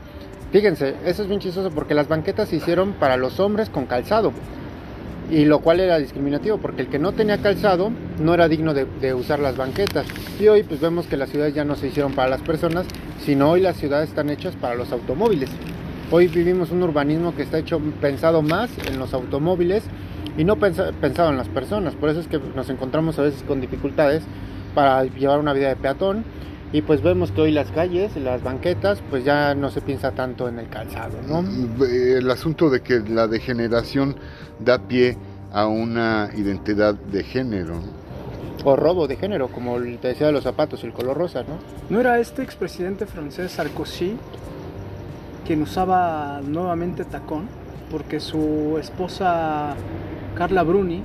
[0.51, 4.31] fíjense, eso es bien chistoso porque las banquetas se hicieron para los hombres con calzado
[5.29, 8.85] y lo cual era discriminativo porque el que no tenía calzado no era digno de,
[9.01, 10.05] de, usar las banquetas.
[10.39, 12.85] Y hoy pues vemos que las ciudades ya no se hicieron para las personas
[13.25, 15.49] sino hoy las ciudades están hechas para los automóviles.
[16.11, 19.83] Hoy vivimos un urbanismo que está hecho pensado más en los automóviles
[20.37, 21.95] y no pensa, pensado en las personas.
[21.95, 24.23] Por eso es que nos encontramos a veces con dificultades
[24.75, 26.23] para llevar una vida de peatón
[26.71, 30.47] y pues vemos que hoy las calles, las banquetas, pues ya no se piensa tanto
[30.47, 31.43] en el calzado, ¿no?
[31.85, 34.15] El asunto de que la degeneración
[34.59, 35.17] da pie
[35.53, 37.79] a una identidad de género.
[38.63, 41.59] O robo de género, como te decía de los zapatos, el color rosa, ¿no?
[41.89, 44.17] ¿No era este expresidente francés Sarkozy
[45.45, 47.47] quien usaba nuevamente tacón?
[47.91, 49.75] Porque su esposa
[50.35, 51.03] Carla Bruni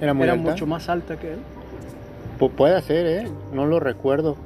[0.00, 0.50] era, muy era alta?
[0.50, 1.38] mucho más alta que él.
[2.38, 3.30] Pu puede ser, ¿eh?
[3.52, 4.36] No lo recuerdo.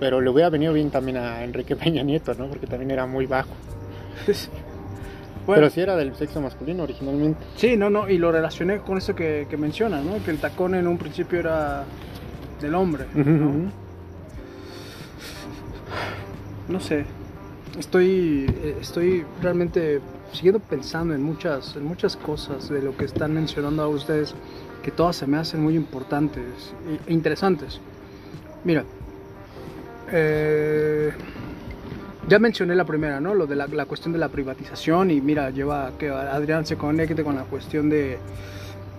[0.00, 2.48] Pero le hubiera venido bien también a Enrique Peña Nieto, ¿no?
[2.48, 3.50] Porque también era muy bajo.
[5.46, 7.40] Bueno, Pero sí era del sexo masculino originalmente.
[7.56, 10.22] sí, no, no, y lo relacioné con eso que, que menciona, ¿no?
[10.22, 11.84] Que el tacón en un principio era
[12.60, 13.72] del hombre, ¿no?
[16.68, 17.04] No sé,
[17.78, 20.00] estoy, eh, estoy realmente
[20.32, 24.34] siguiendo pensando en muchas, en muchas cosas de lo que están mencionando a ustedes,
[24.82, 26.44] que todas se me hacen muy importantes
[27.08, 27.80] e interesantes.
[28.62, 28.84] Mira,
[30.12, 31.12] eh,
[32.28, 33.34] ya mencioné la primera, ¿no?
[33.34, 36.76] Lo de la, la, cuestión de la privatización y mira, lleva a que Adrián se
[36.76, 38.18] conecte con la cuestión de,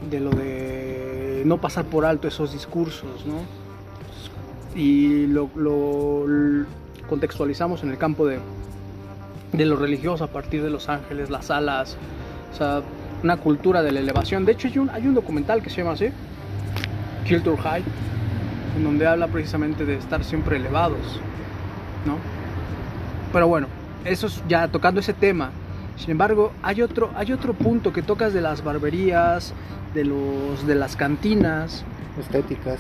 [0.10, 3.46] de lo de no pasar por alto esos discursos, ¿no?
[4.76, 5.50] Y lo,
[7.10, 8.40] contextualizamos en el campo de,
[9.52, 11.98] de lo religioso a partir de Los Ángeles, las alas,
[12.54, 12.82] o sea,
[13.24, 14.46] una cultura de la elevación.
[14.46, 16.10] De hecho, hay un, hay un documental que se llama así,
[17.28, 17.84] Culture High,
[18.76, 21.20] en donde habla precisamente de estar siempre elevados,
[22.06, 22.18] ¿no?
[23.34, 23.68] Pero bueno,
[24.06, 25.52] eso es ya tocando ese tema.
[25.98, 29.54] Sin embargo, hay otro, hay otro punto que tocas de las barberías,
[29.94, 31.84] de, los, de las cantinas.
[32.20, 32.80] Estéticas.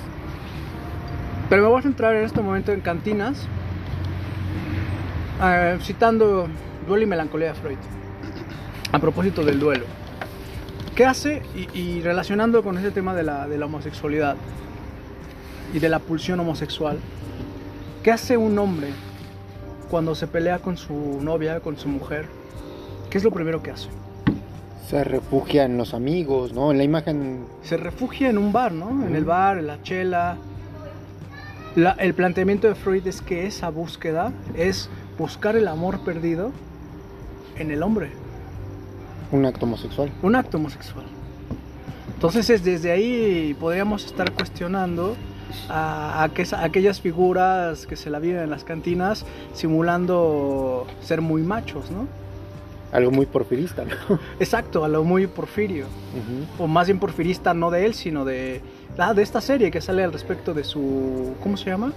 [1.49, 3.45] Pero me voy a centrar en este momento en cantinas,
[5.43, 6.47] eh, citando
[6.87, 7.77] Duelo y Melancolía de Freud,
[8.91, 9.85] a propósito del duelo.
[10.95, 11.41] ¿Qué hace?
[11.55, 14.35] Y, y relacionando con ese tema de la, de la homosexualidad
[15.73, 16.97] y de la pulsión homosexual,
[18.03, 18.89] ¿qué hace un hombre
[19.89, 22.25] cuando se pelea con su novia, con su mujer?
[23.09, 23.89] ¿Qué es lo primero que hace?
[24.87, 26.71] Se refugia en los amigos, ¿no?
[26.71, 27.45] En la imagen.
[27.63, 29.05] Se refugia en un bar, ¿no?
[29.05, 30.37] En el bar, en la chela.
[31.75, 36.51] La, el planteamiento de Freud es que esa búsqueda es buscar el amor perdido
[37.57, 38.11] en el hombre.
[39.31, 40.11] Un acto homosexual.
[40.21, 41.05] Un acto homosexual.
[42.13, 45.15] Entonces es desde ahí podríamos estar cuestionando
[45.69, 51.21] a, a, que, a, aquellas figuras que se la viven en las cantinas simulando ser
[51.21, 52.07] muy machos, ¿no?
[52.91, 54.19] Algo muy porfirista, ¿no?
[54.39, 55.85] Exacto, a lo muy porfirio.
[55.85, 56.63] Uh -huh.
[56.65, 58.61] O más bien porfirista no de él, sino de,
[58.97, 61.33] ah, de esta serie que sale al respecto de su...
[61.41, 61.93] ¿Cómo se llama?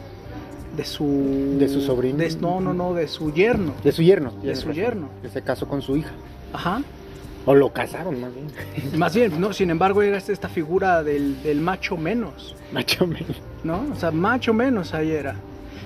[0.76, 1.56] De su...
[1.58, 2.18] De su sobrino.
[2.18, 3.72] De, no, no, no, de su yerno.
[3.82, 4.32] De su yerno.
[4.42, 5.08] De su yerno.
[5.22, 6.12] Que se casó con su hija.
[6.52, 6.82] Ajá.
[7.46, 8.46] O lo casaron, más bien.
[8.98, 12.56] Más bien, no, sin embargo, era esta figura del, del macho menos.
[12.72, 13.42] Macho menos.
[13.62, 13.84] ¿No?
[13.92, 15.36] O sea, macho menos ahí era.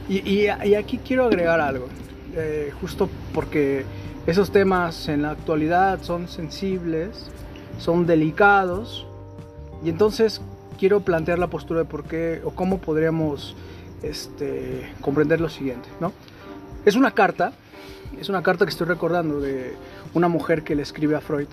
[0.09, 1.89] Y, y, y aquí quiero agregar algo.
[2.37, 3.85] Eh, justo porque
[4.27, 7.31] esos temas en la actualidad son sensibles,
[7.79, 9.07] son delicados.
[9.85, 10.41] Y entonces
[10.79, 13.57] quiero plantear la postura de por qué o cómo podríamos
[14.03, 16.13] este, comprender lo siguiente, ¿no?
[16.85, 17.53] Es una carta,
[18.21, 19.75] es una carta que estoy recordando de
[20.15, 21.49] una mujer que le escribe a Freud.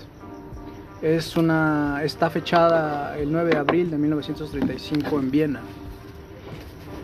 [1.01, 5.61] Es una, está fechada el 9 de abril de 1935 en Viena.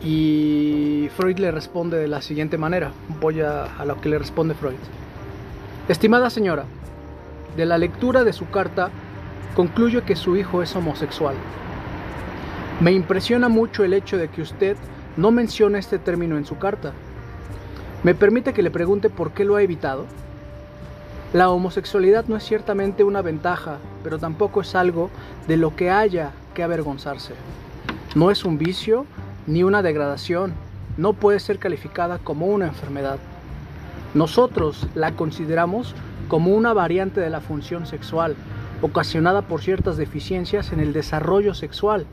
[0.04, 2.90] Y Freud le responde de la siguiente manera.
[3.20, 4.74] Voy a, a lo que le responde Freud.
[5.88, 6.64] Estimada señora,
[7.56, 8.90] de la lectura de su carta
[9.54, 11.36] concluyo que su hijo es homosexual.
[12.80, 14.76] Me impresiona mucho el hecho de que usted
[15.16, 16.92] no menciona este término en su carta.
[18.02, 20.06] ¿Me permite que le pregunte por qué lo ha evitado?
[21.32, 25.08] La homosexualidad no es ciertamente una ventaja, pero tampoco es algo
[25.46, 27.34] de lo que haya que avergonzarse.
[28.16, 29.06] No es un vicio
[29.46, 30.52] ni una degradación,
[30.96, 33.18] no puede ser calificada como una enfermedad.
[34.14, 35.94] Nosotros la consideramos
[36.26, 38.34] como una variante de la función sexual,
[38.82, 42.06] ocasionada por ciertas deficiencias en el desarrollo sexual.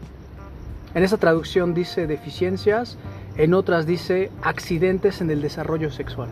[0.94, 2.98] En esa traducción dice deficiencias,
[3.40, 6.28] en otras dice accidentes en el desarrollo sexual.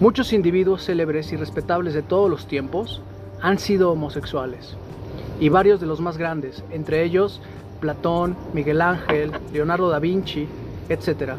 [0.00, 3.00] Muchos individuos célebres y respetables de todos los tiempos
[3.40, 4.76] han sido homosexuales,
[5.38, 7.40] y varios de los más grandes, entre ellos
[7.80, 10.48] Platón, Miguel Ángel, Leonardo da Vinci,
[10.88, 11.34] etc.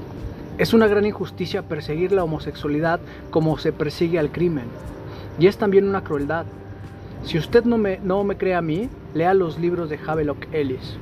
[0.57, 4.67] Es una gran injusticia perseguir la homosexualidad como se persigue al crimen,
[5.37, 6.45] y es también una crueldad.
[7.23, 10.97] Si usted no me, no me cree a mí, lea los libros de Havelock Ellis.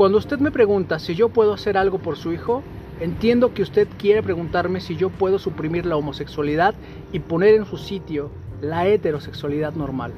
[0.00, 2.62] Cuando usted me pregunta si yo puedo hacer algo por su hijo,
[3.00, 6.74] entiendo que usted quiere preguntarme si yo puedo suprimir la homosexualidad
[7.12, 8.30] y poner en su sitio
[8.62, 10.14] la heterosexualidad normal.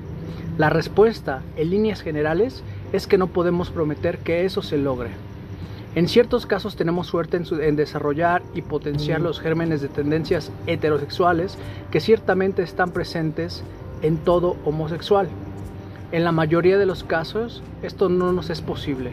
[0.56, 5.10] La respuesta, en líneas generales, es que no podemos prometer que eso se logre.
[5.96, 11.58] En ciertos casos tenemos suerte en, desarrollar y potenciar los gérmenes de tendencias heterosexuales
[11.90, 13.64] que ciertamente están presentes
[14.02, 15.26] en todo homosexual.
[16.12, 19.10] En la mayoría de los casos esto no nos es posible.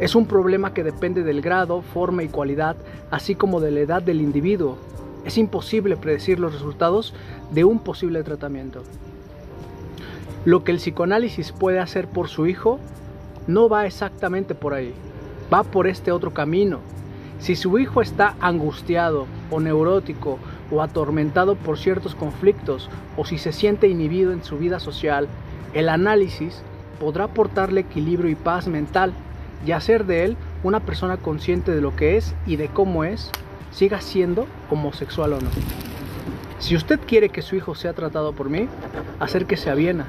[0.00, 2.74] Es un problema que depende del grado, forma y cualidad,
[3.10, 4.78] así como de la edad del individuo.
[5.26, 7.12] Es imposible predecir los resultados
[7.50, 8.82] de un posible tratamiento.
[10.46, 12.80] Lo que el psicoanálisis puede hacer por su hijo
[13.46, 14.94] no va exactamente por ahí,
[15.52, 16.78] va por este otro camino.
[17.38, 20.38] Si su hijo está angustiado o neurótico
[20.70, 25.28] o atormentado por ciertos conflictos o si se siente inhibido en su vida social,
[25.74, 26.62] el análisis
[26.98, 29.12] podrá aportarle equilibrio y paz mental
[29.66, 33.30] y hacer de él una persona consciente de lo que es y de cómo es,
[33.70, 35.50] siga siendo homosexual o no.
[36.58, 38.68] Si usted quiere que su hijo sea tratado por mí,
[39.18, 40.06] acérquese a Viena.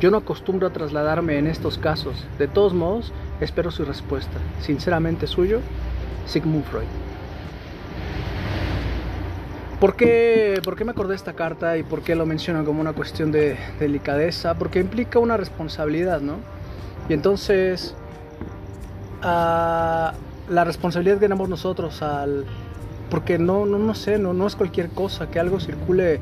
[0.00, 2.24] Yo no acostumbro a trasladarme en estos casos.
[2.38, 4.38] De todos modos, espero su respuesta.
[4.60, 5.60] Sinceramente suyo,
[6.26, 6.86] Sigmund Freud.
[9.80, 12.80] ¿Por qué, ¿Por qué, me acordé de esta carta y por qué lo menciono como
[12.80, 14.54] una cuestión de delicadeza?
[14.54, 16.38] Porque implica una responsabilidad, ¿no?
[17.08, 17.94] Y entonces
[19.22, 22.46] la responsabilidad que tenemos nosotros al
[23.10, 26.20] porque no, no, no sé, no, no es cualquier cosa que algo circule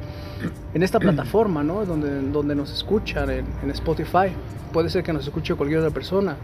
[0.75, 1.85] en esta plataforma, ¿no?
[1.85, 4.29] Donde, donde nos escuchan, en, Spotify.
[4.73, 6.37] Puede ser que nos escuche cualquier otra persona.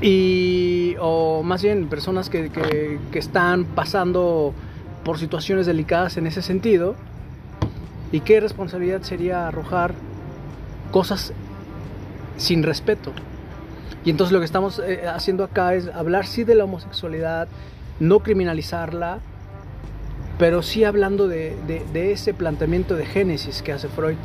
[0.00, 4.54] Y, o más bien personas que, que, que están pasando
[5.04, 6.94] por situaciones delicadas en ese sentido.
[8.12, 9.94] ¿Y qué responsabilidad sería arrojar
[10.90, 11.32] cosas
[12.38, 13.12] sin respeto?
[14.04, 17.48] Y entonces lo que estamos eh, haciendo acá es hablar sí de la homosexualidad,
[17.98, 19.18] no criminalizarla,
[20.38, 21.54] pero sí hablando de,
[21.94, 24.16] ese planteamiento de génesis que hace Freud.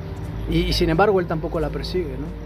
[0.50, 2.46] Y, sin embargo él tampoco la persigue, ¿no?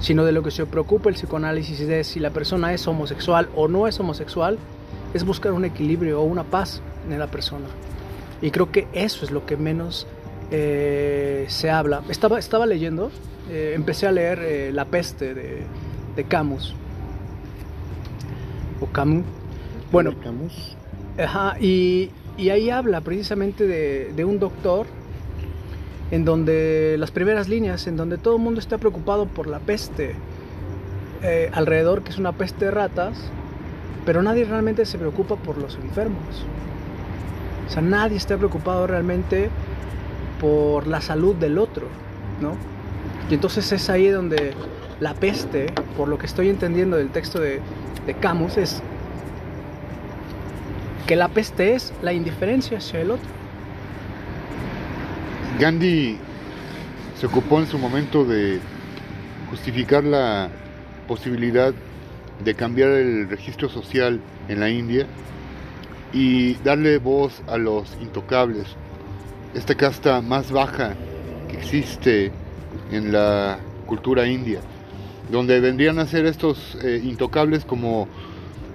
[0.00, 3.48] sino de lo que se preocupa el psicoanálisis es de si la persona es homosexual
[3.54, 4.58] o no es homosexual,
[5.14, 7.66] es buscar un equilibrio o una paz en la persona.
[8.42, 10.06] Y creo que eso es lo que menos
[10.50, 12.02] eh, se habla.
[12.08, 13.10] Estaba, estaba leyendo,
[13.50, 15.62] eh, empecé a leer La peste de,
[16.16, 16.74] de Camus.
[18.80, 19.24] O Camus.
[19.92, 20.76] Bueno, Camus.
[21.18, 24.86] Ajá, y, y, ahí habla precisamente de, de, un doctor
[26.10, 30.16] en donde las primeras líneas, en donde todo el mundo está preocupado por la peste
[31.26, 33.16] eh, alrededor, que es una peste de ratas,
[34.04, 36.44] pero nadie realmente se preocupa por los enfermos.
[37.66, 39.48] O sea, nadie está preocupado realmente
[40.38, 41.86] por la salud del otro,
[42.42, 42.56] ¿no?
[43.30, 44.52] Y entonces es ahí donde
[45.04, 45.66] la peste,
[45.98, 47.60] por lo que estoy entendiendo del texto de,
[48.20, 48.82] Camus, es
[51.06, 53.28] que la peste es la indiferencia hacia el otro.
[55.60, 56.16] Gandhi
[57.20, 58.60] se ocupó en su momento de
[59.50, 60.48] justificar la
[61.06, 61.74] posibilidad
[62.42, 65.06] de cambiar el registro social en la India
[66.14, 68.68] y darle voz a los intocables,
[69.52, 70.94] esta casta más baja
[71.50, 72.32] que existe
[72.90, 74.60] en la cultura india
[75.30, 78.08] donde vendrían a ser estos eh, intocables como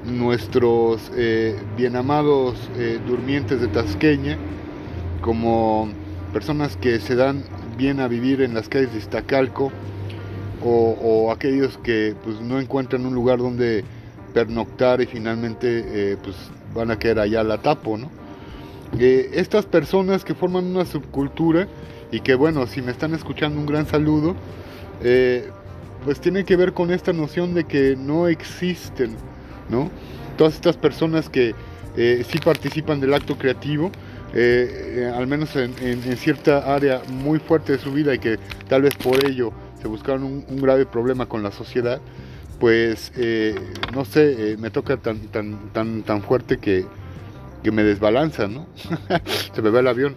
[0.06, 4.38] nuestros eh, bien amados eh, durmientes de Tasqueña,
[5.22, 5.90] como
[6.34, 7.44] personas que se dan
[7.78, 9.72] bien a vivir en las calles de Iztacalco,
[10.62, 13.86] o, aquellos que pues, no encuentran un lugar donde
[14.34, 16.36] pernoctar y finalmente pues,
[16.76, 17.98] van a quedar allá a la tapo.
[17.98, 18.10] ¿no?
[19.00, 21.70] estas personas que forman una subcultura
[22.12, 24.36] y que bueno, si me están escuchando un gran saludo,
[26.04, 29.16] pues tiene que ver con esta noción de que no existen,
[29.70, 29.90] ¿no?
[30.38, 31.54] Todas estas personas que
[31.98, 33.92] eh, sí participan del acto creativo,
[34.34, 38.38] eh, eh, al menos en, cierta área muy fuerte de su vida y que
[38.68, 42.00] tal vez por ello se buscaron un, grave problema con la sociedad,
[42.60, 43.12] pues
[43.94, 46.86] no sé, me toca tan, tan, tan, tan fuerte que,
[47.64, 48.68] que me desbalanza, ¿no?
[49.54, 50.16] se me va el avión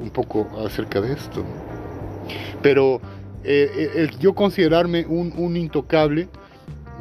[0.00, 1.44] un poco acerca de esto.
[2.62, 3.00] Pero
[3.44, 6.28] eh, eh, yo considerarme un, intocable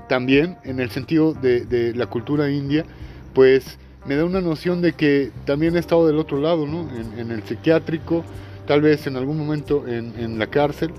[0.09, 2.85] también en el sentido de, la cultura india,
[3.33, 6.89] pues me da una noción de que también he estado del otro lado, ¿no?
[7.17, 8.23] En, el psiquiátrico,
[8.67, 10.91] tal vez en algún momento en, la cárcel,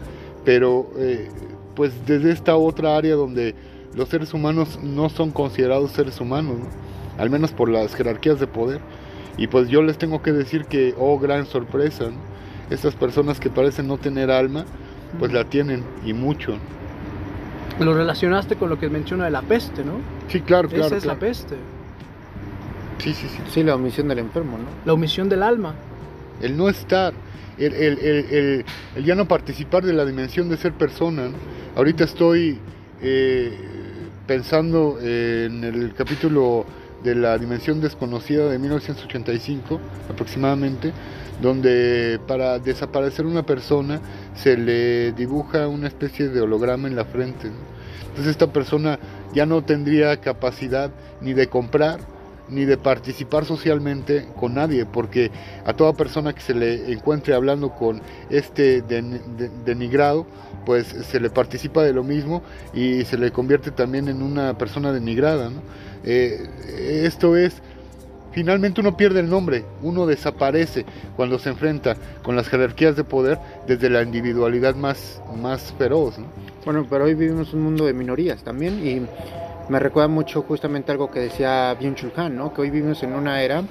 [0.46, 1.28] pero eh,
[1.74, 3.54] pues desde esta otra área donde
[3.94, 6.56] los seres humanos no son considerados seres humanos,
[7.18, 8.80] al menos por las jerarquías de poder.
[9.36, 12.06] Y pues yo les tengo que decir que, oh gran sorpresa,
[12.70, 14.64] Estas personas que parecen no tener alma,
[15.18, 16.56] pues la tienen y mucho.
[17.80, 19.94] Lo relacionaste con lo que menciona de la peste, ¿no?
[20.28, 20.86] Sí, claro, claro.
[20.86, 21.56] Esa es la peste.
[22.98, 23.38] Sí, sí, sí.
[23.52, 24.64] Sí, la omisión del enfermo, ¿no?
[24.84, 25.74] La omisión del alma.
[26.40, 27.12] El no estar,
[27.58, 28.64] el, el- el- el-
[28.96, 31.24] el ya no participar de la dimensión de ser persona.
[31.28, 31.34] ¿no?
[31.76, 32.58] Ahorita estoy
[33.02, 33.52] eh,
[34.26, 36.64] pensando en el capítulo
[37.02, 40.92] de la dimensión desconocida de 1985 aproximadamente,
[41.42, 44.00] donde para desaparecer una persona
[44.34, 47.50] se le dibuja una especie de holograma en la frente.
[48.08, 48.98] Entonces esta persona
[49.34, 52.00] ya no tendría capacidad ni de comprar
[52.46, 55.30] ni de participar socialmente con nadie, porque
[55.64, 60.26] a toda persona que se le encuentre hablando con este den- de- denigrado,
[60.66, 62.42] pues se le participa de lo mismo
[62.74, 65.50] y se le convierte también en una persona denigrada.
[66.04, 66.46] Eh,
[67.04, 67.62] esto es,
[68.34, 70.84] finalmente uno pierde el nombre, uno desaparece
[71.16, 76.18] cuando se enfrenta con las jerarquías de poder desde la individualidad más, más feroz.
[76.18, 76.26] ¿no?
[76.64, 79.06] Bueno, pero hoy vivimos un mundo de minorías también y
[79.68, 82.52] me recuerda mucho justamente algo que decía Byung-Chul Han, ¿no?
[82.52, 83.62] Que hoy vivimos en una era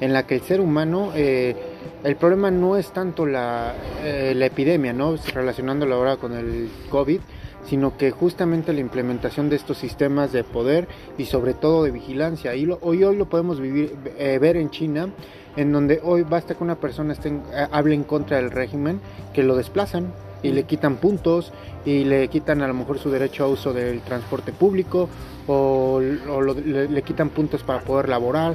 [0.00, 1.56] en la que el ser humano, eh,
[2.04, 5.16] el problema no es tanto la, eh, la epidemia, ¿no?
[5.34, 7.20] Relacionándolo ahora con el COVID,
[7.66, 10.88] sino que justamente la implementación de estos sistemas de poder
[11.18, 12.54] y sobre todo de vigilancia.
[12.54, 15.08] Y lo- hoy, hoy lo podemos vivir, eh, ver en China,
[15.56, 19.00] en donde hoy basta que una persona esté en- eh, hable en contra del régimen,
[19.34, 21.52] que lo desplazan y le quitan puntos
[21.84, 25.08] y le quitan a lo mejor su derecho a uso del transporte público
[25.48, 26.00] o,
[26.30, 28.54] o lo- le, le quitan puntos para poder laborar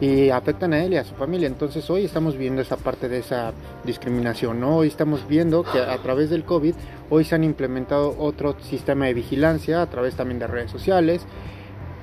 [0.00, 1.46] y afectan a él y a su familia.
[1.46, 3.52] Entonces hoy estamos viendo esa parte de esa
[3.84, 4.78] discriminación, ¿no?
[4.78, 6.74] Hoy estamos viendo que a través del COVID
[7.10, 11.24] hoy se han implementado otro sistema de vigilancia a través también de redes sociales,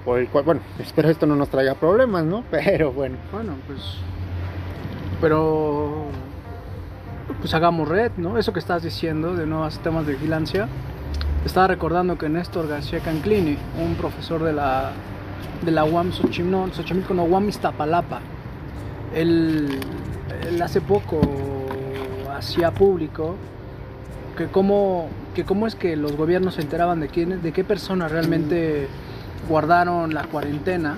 [0.05, 2.43] por el cual, bueno, espero esto no nos traiga problemas, ¿no?
[2.51, 3.79] Pero bueno, Bueno, pues.
[5.21, 6.05] Pero.
[7.41, 8.37] Pues hagamos red, ¿no?
[8.37, 10.67] Eso que estás diciendo de nuevos sistemas de vigilancia.
[11.45, 14.91] Estaba recordando que Néstor García Canclini, un profesor de la,
[15.61, 18.21] de la UAM Xochimilco, Xochimilco, no, UAM Iztapalapa,
[19.13, 19.79] él,
[20.61, 21.19] hace poco
[22.35, 23.35] hacía público
[24.37, 28.11] que cómo, que cómo es que los gobiernos se enteraban de quién, de qué personas
[28.11, 28.87] realmente
[29.49, 30.95] guardaron la cuarentena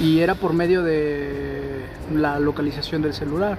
[0.00, 3.58] y era por medio de la localización del celular.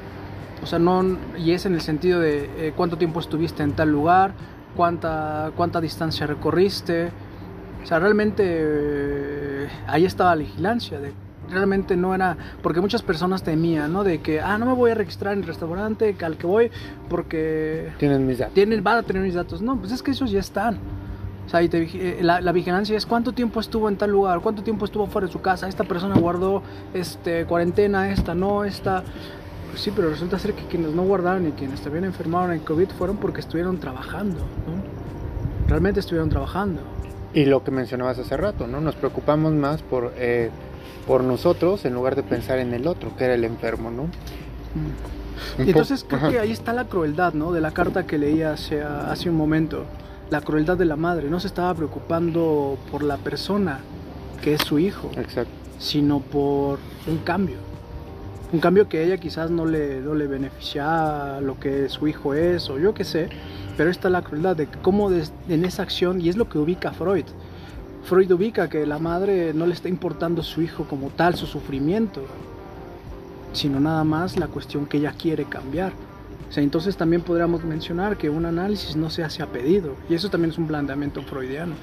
[0.61, 3.91] O sea, no, y es en el sentido de eh, cuánto tiempo estuviste en tal
[3.91, 4.33] lugar,
[4.75, 7.11] cuánta, cuánta distancia recorriste.
[7.83, 10.99] O sea, realmente eh, ahí estaba la vigilancia.
[10.99, 11.13] De,
[11.49, 14.03] realmente no era, porque muchas personas temían, ¿no?
[14.03, 16.71] De que, ah, no me voy a registrar en el restaurante al que voy
[17.09, 18.53] porque tienen mis datos.
[18.53, 19.61] tienen, van a tener mis datos.
[19.61, 20.79] No, pues es que esos ya están.
[21.45, 24.39] O sea, y te eh, la, la vigilancia es cuánto tiempo estuvo en tal lugar,
[24.39, 25.67] cuánto tiempo estuvo fuera de su casa.
[25.67, 26.63] Esta persona guardó
[26.93, 29.03] este, cuarentena, esta no, esta.
[29.69, 32.89] Pues sí, pero resulta ser que quienes no guardaron y quienes también enfermaron en COVID
[32.89, 35.67] fueron porque estuvieron trabajando, ¿no?
[35.67, 36.81] Realmente estuvieron trabajando.
[37.33, 38.79] Y lo que mencionabas hace rato, ¿no?
[38.79, 40.51] Nos preocupamos más por, eh,
[41.07, 44.03] por nosotros en lugar de pensar en el otro, que era el enfermo, ¿no?
[44.03, 45.63] Mm.
[45.65, 47.51] Y entonces creo que ahí está la crueldad, ¿no?
[47.51, 49.85] De la carta que leí hace, hace un momento.
[50.29, 51.29] La crueldad de la madre.
[51.29, 53.79] No se estaba preocupando por la persona
[54.41, 55.51] que es su hijo, Exacto.
[55.79, 57.57] sino por un cambio.
[58.53, 62.07] Un cambio que a ella quizás no le, no le beneficia a lo que su
[62.07, 63.29] hijo es, o yo qué sé.
[63.75, 67.25] Pero está la crueldad de cómo en esa acción, y es lo que ubica Freud.
[68.03, 72.21] Freud ubica que la madre no le está importando su hijo como tal, su sufrimiento,
[73.53, 75.91] sino nada más la cuestión que ella quiere cambiar.
[76.47, 80.13] O sea, entonces también podríamos mencionar que un análisis no se hace a pedido, y
[80.13, 81.73] eso también es un planteamiento freudiano.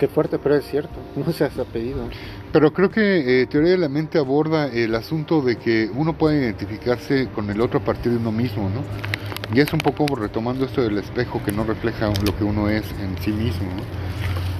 [0.00, 0.94] Qué fuerte, pero es cierto.
[1.14, 2.08] No se hace pedido.
[2.52, 6.42] Pero creo que eh, Teoría de la Mente aborda el asunto de que uno puede
[6.42, 8.82] identificarse con el otro a partir de uno mismo, ¿no?
[9.54, 12.84] Y es un poco retomando esto del espejo que no refleja lo que uno es
[13.00, 13.82] en sí mismo, ¿no?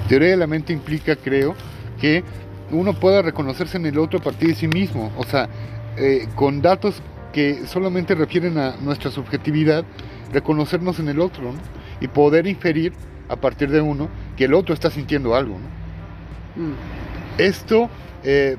[0.07, 1.53] Teoría de la Mente implica, creo,
[1.99, 2.23] que
[2.71, 5.49] uno pueda reconocerse en el otro a partir de sí mismo, o sea,
[5.97, 7.01] eh, con datos
[7.33, 9.83] que solamente refieren a nuestra subjetividad,
[10.31, 11.59] reconocernos en el otro, ¿no?
[11.99, 12.93] Y poder inferir
[13.27, 16.63] a partir de uno que el otro está sintiendo algo, ¿no?
[16.63, 17.00] Mm.
[17.37, 17.89] Esto
[18.23, 18.57] eh,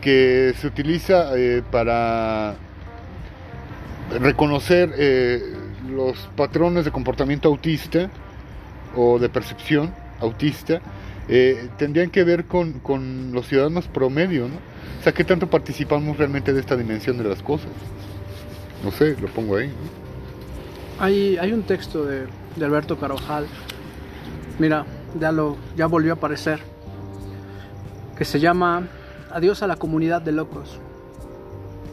[0.00, 2.56] que se utiliza eh, para
[4.20, 5.42] reconocer eh,
[5.88, 8.10] los patrones de comportamiento autista
[8.96, 10.80] o de percepción autista,
[11.76, 14.56] tendrían que ver con, con los ciudadanos promedio, ¿no?
[14.98, 17.68] O sea, ¿qué tanto participamos realmente de esta dimensión de las cosas?
[18.82, 19.68] No sé, lo pongo ahí.
[19.68, 21.04] ¿no?
[21.04, 23.46] Hay, hay un texto de, de Alberto Carojal,
[24.58, 24.86] mira,
[25.20, 26.60] ya, lo, ya volvió a aparecer,
[28.18, 28.88] que se llama
[29.30, 30.80] Adiós a la comunidad de locos.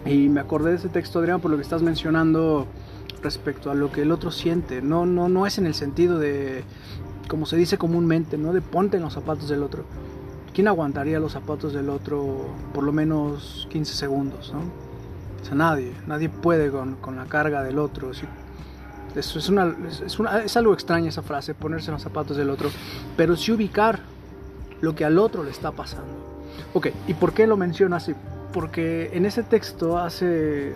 [0.05, 2.65] Y me acordé de ese texto, Adrián, por lo que estás mencionando
[3.21, 4.81] respecto a lo que el otro siente.
[4.81, 6.63] No, no, no es en el sentido de,
[7.27, 8.53] como se dice comúnmente, ¿no?
[8.53, 9.85] De ponte en los zapatos del otro.
[10.53, 14.61] ¿Quién aguantaría los zapatos del otro por lo menos 15 segundos, ¿no?
[15.51, 18.09] O nadie, nadie puede con, con la carga del otro.
[18.09, 18.23] Es,
[19.15, 22.71] es, es, es algo extraño esa frase, ponerse en los zapatos del otro,
[23.15, 24.14] pero sí ubicar
[24.81, 26.13] lo que al otro le está pasando.
[26.73, 28.13] Ok, ¿y por qué lo menciono así?
[28.53, 30.73] Porque en ese texto hace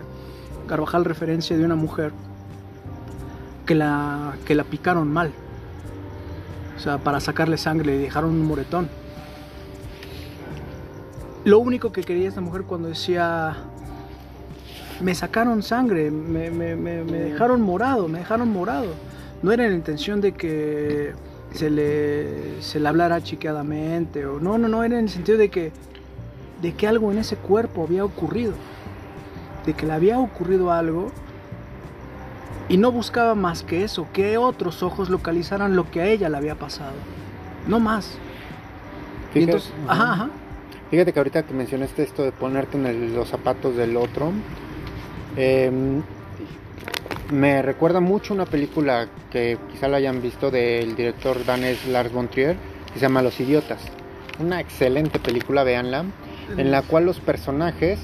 [0.66, 2.12] Carvajal referencia de una mujer
[3.66, 5.32] que la, que la picaron mal.
[6.76, 8.88] O sea, para sacarle sangre le dejaron un moretón.
[11.44, 13.56] Lo único que quería esta mujer cuando decía,
[15.00, 18.88] me sacaron sangre, me, me, me, me dejaron morado, me dejaron morado.
[19.42, 21.14] No era la intención de que
[21.52, 25.48] se le, se le hablara chiqueadamente, o no, no, no, era en el sentido de
[25.48, 25.72] que,
[26.62, 28.54] de que algo en ese cuerpo había ocurrido,
[29.66, 31.10] de que le había ocurrido algo
[32.68, 36.36] y no buscaba más que eso, que otros ojos localizaran lo que a ella le
[36.36, 36.94] había pasado,
[37.66, 38.18] no más.
[39.32, 40.30] Fíjate, entonces, ajá, ajá.
[40.90, 44.32] Fíjate que ahorita que mencionaste esto de ponerte en el, los zapatos del otro,
[45.36, 45.70] eh,
[47.30, 52.28] me recuerda mucho una película que quizá la hayan visto del director danés Lars von
[52.28, 52.56] Trier,
[52.92, 53.80] que se llama Los Idiotas.
[54.40, 56.04] Una excelente película, véanla,
[56.56, 58.00] en la cual los personajes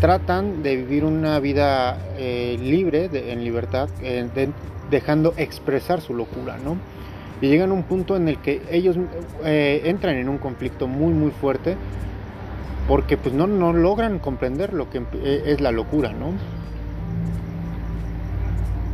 [0.00, 4.48] tratan de vivir una vida eh, libre, en libertad, eh, de,
[4.90, 6.76] dejando expresar su locura, ¿no?
[7.40, 8.96] Y llegan a un punto en el que ellos
[9.44, 11.76] eh, entran en un conflicto muy, muy fuerte
[12.88, 16.32] porque pues no, no logran comprender lo que es la locura, ¿no?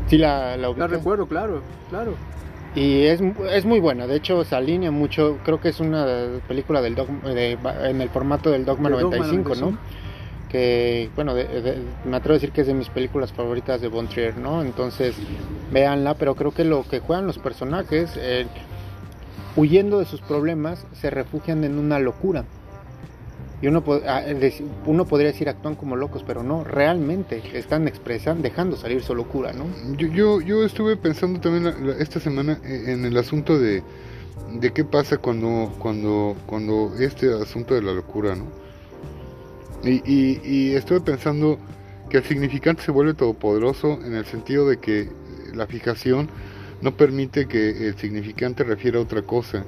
[0.08, 2.14] Sí, la, la, la recuerdo, claro, claro.
[2.76, 6.06] Y es, es, muy buena, de hecho se alinea mucho, creo que es una
[6.46, 9.78] película del dogma, de, en el formato del Dogma, 95, Dogma 95, ¿no?
[10.50, 13.88] Que, bueno, de, de, me atrevo a decir que es de mis películas favoritas de
[13.88, 14.62] Von Trier, ¿no?
[14.62, 15.16] Entonces,
[15.72, 18.46] véanla, pero creo que lo que juegan los personajes, eh,
[19.56, 22.44] huyendo de sus problemas, se refugian en una locura.
[23.62, 24.22] Y uno, ah,
[24.84, 29.52] uno podría decir actúan como locos, pero no, realmente están expresando, dejando salir su locura,
[29.52, 29.64] ¿no?
[29.96, 33.82] Yo, yo, yo estuve pensando también la, la, esta semana en el asunto de,
[34.60, 38.44] de qué pasa cuando, cuando, cuando este asunto de la locura, ¿no?
[39.84, 41.58] Y, y, y estuve pensando
[42.10, 45.08] que el significante se vuelve todopoderoso en el sentido de que
[45.54, 46.28] la fijación
[46.82, 49.64] no permite que el significante refiera a otra cosa.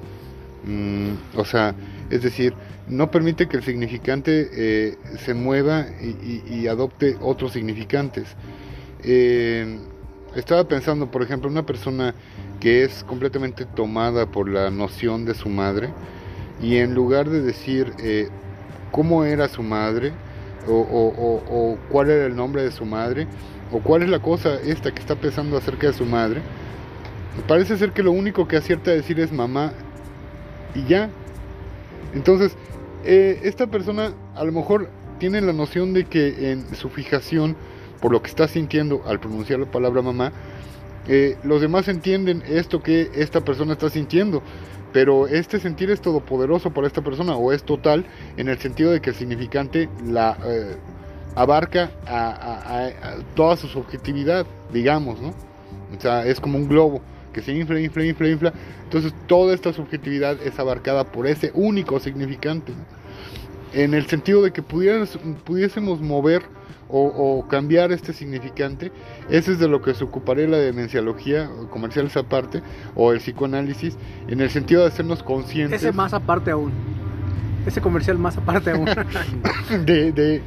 [0.65, 1.73] Mm, o sea,
[2.09, 2.53] es decir,
[2.87, 8.27] no permite que el significante eh, se mueva y, adopte otros significantes.
[9.03, 9.77] Eh,
[10.35, 12.13] estaba pensando, por ejemplo, una persona
[12.59, 15.89] que es completamente tomada por la noción de su madre
[16.61, 18.27] y en lugar de decir eh,
[18.91, 20.11] cómo era su madre
[20.67, 23.27] o, o, o, cuál era el nombre de su madre
[23.71, 26.41] o cuál es la cosa esta que está pensando acerca de su madre,
[27.47, 29.71] parece ser que lo único que acierta a decir es mamá
[30.75, 31.09] y ya.
[32.13, 32.55] Entonces,
[33.05, 34.89] eh, esta persona a lo mejor
[35.19, 37.55] tiene la noción de que en su fijación,
[38.01, 40.31] por lo que está sintiendo al pronunciar la palabra mamá,
[41.07, 44.41] eh, los demás entienden esto que esta persona está sintiendo.
[44.91, 48.05] Pero este sentir es todopoderoso para esta persona o es total
[48.37, 50.77] en el sentido de que el significante la eh,
[51.35, 52.93] abarca a, a, a,
[53.35, 55.29] toda su subjetividad, digamos, ¿no?
[55.95, 57.01] O sea, es como un globo
[57.39, 58.53] que se infla, infla, infla, infla.
[58.83, 62.73] Entonces toda esta subjetividad es abarcada por ese único significante.
[63.73, 66.41] En el sentido de que pudiésemos mover
[66.87, 68.91] o, o, cambiar este significante,
[69.29, 72.63] ese es de lo que se ocuparía la demenciología comercial esa parte,
[72.95, 73.95] o el psicoanálisis,
[74.27, 75.83] en el sentido de hacernos conscientes.
[75.83, 76.71] Ese más aparte aún.
[77.67, 78.89] Ese comercial más aparte aún.
[79.85, 80.41] de, de,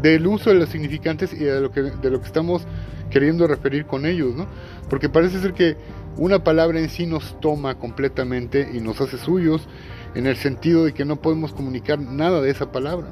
[0.00, 2.66] del uso de los significantes y de lo que, de lo que estamos
[3.10, 4.46] queriendo referir con ellos, ¿no?
[4.88, 5.76] Porque parece ser que
[6.16, 9.66] una palabra en sí nos toma completamente y nos hace suyos
[10.14, 13.08] en el sentido de que no podemos comunicar nada de esa palabra.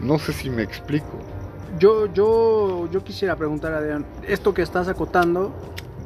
[0.00, 1.18] No sé si me explico.
[1.78, 5.52] Yo, yo, yo quisiera preguntar a Adrián, esto que estás acotando,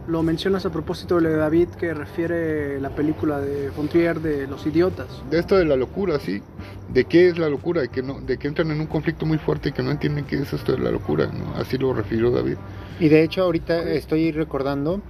[0.07, 5.07] lo mencionas a propósito de David que refiere la película de Fontrier de Los Idiotas.
[5.31, 6.43] De esto de la locura, sí.
[6.93, 9.39] De qué es la locura, de que, no, de que entran en un conflicto muy
[9.39, 11.55] fuerte y que no entienden qué es esto de la locura, ¿no?
[11.55, 12.57] Así lo refirió David.
[12.99, 15.01] Y de hecho ahorita estoy recordando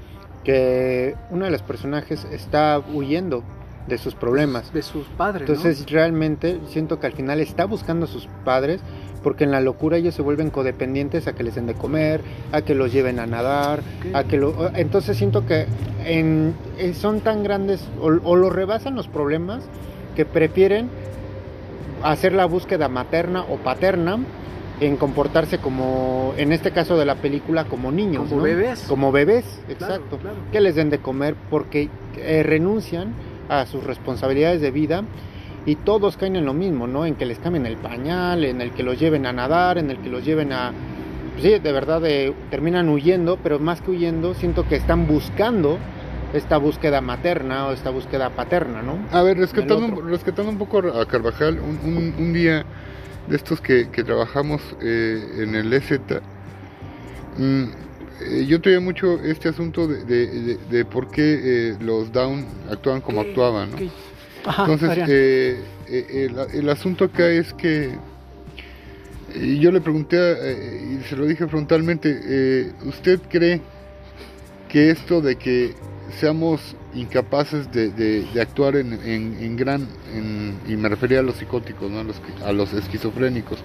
[0.44, 3.42] que uno de los personajes está huyendo
[3.86, 4.72] de sus problemas.
[4.72, 5.48] De sus padres.
[5.48, 5.86] Entonces ¿no?
[5.90, 8.80] realmente siento que al final está buscando a sus padres
[9.22, 12.22] porque en la locura ellos se vuelven codependientes a que les den de comer,
[12.52, 14.12] a que los lleven a nadar, okay.
[14.14, 14.70] a que lo...
[14.74, 15.66] Entonces siento que
[16.04, 16.54] en,
[16.94, 19.62] son tan grandes o, o lo rebasan los problemas
[20.16, 20.88] que prefieren
[22.02, 24.18] hacer la búsqueda materna o paterna
[24.80, 28.24] en comportarse como, en este caso de la película, como niños.
[28.28, 28.42] Como ¿no?
[28.42, 28.84] bebés.
[28.88, 29.44] Como bebés,
[29.76, 30.16] Claro, exacto.
[30.18, 30.36] claro.
[30.52, 33.12] Que les den de comer porque eh, renuncian
[33.48, 35.04] a sus responsabilidades de vida
[35.66, 37.04] y todos caen en lo mismo, ¿no?
[37.04, 39.98] En que les cambien el pañal, en el que los lleven a nadar, en el
[39.98, 40.72] que los lleven a...
[41.32, 45.78] pues sí, de verdad eh, terminan huyendo, pero más que huyendo, siento que están buscando
[46.32, 48.94] esta búsqueda materna o esta búsqueda paterna, ¿no?
[49.12, 52.64] A ver, rescatando, rescatando un poco a Carvajal, un, un- un día
[53.28, 56.00] de estos que, que trabajamos eh, en el EZ,
[57.38, 57.64] mm,
[58.22, 62.44] eh, yo traía mucho este asunto de, de- de- de por qué eh, los Down
[62.70, 63.76] actuaban como actuaban, ¿no?
[64.44, 67.90] Ajá, Entonces, eh, el, el asunto acá es que
[69.60, 73.60] yo le pregunté, eh, y se lo dije frontalmente, ¿usted cree
[74.68, 75.74] que esto de que
[76.18, 82.20] seamos incapaces de, actuar en, gran, en- y me refería a los psicóticos, a, los,
[82.44, 83.58] a los esquizofrénicos,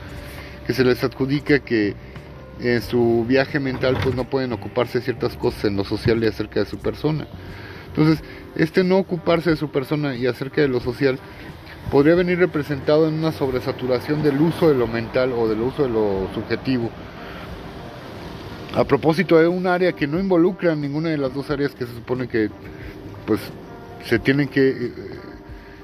[0.68, 1.96] que se les adjudica que
[2.60, 6.28] en su viaje mental pues no pueden ocuparse de ciertas cosas en lo social y
[6.28, 7.28] acerca de su persona?
[7.88, 8.24] Entonces,
[8.56, 11.18] este no ocuparse de su persona y acerca de lo social
[11.92, 15.90] podría venir representado en una sobresaturación del uso de lo mental o del uso de
[15.90, 16.90] lo subjetivo.
[18.76, 21.94] A propósito de un área que no involucra ninguna de las dos áreas que se
[21.94, 22.50] supone que
[23.26, 23.40] pues
[24.06, 24.92] se tienen que eh,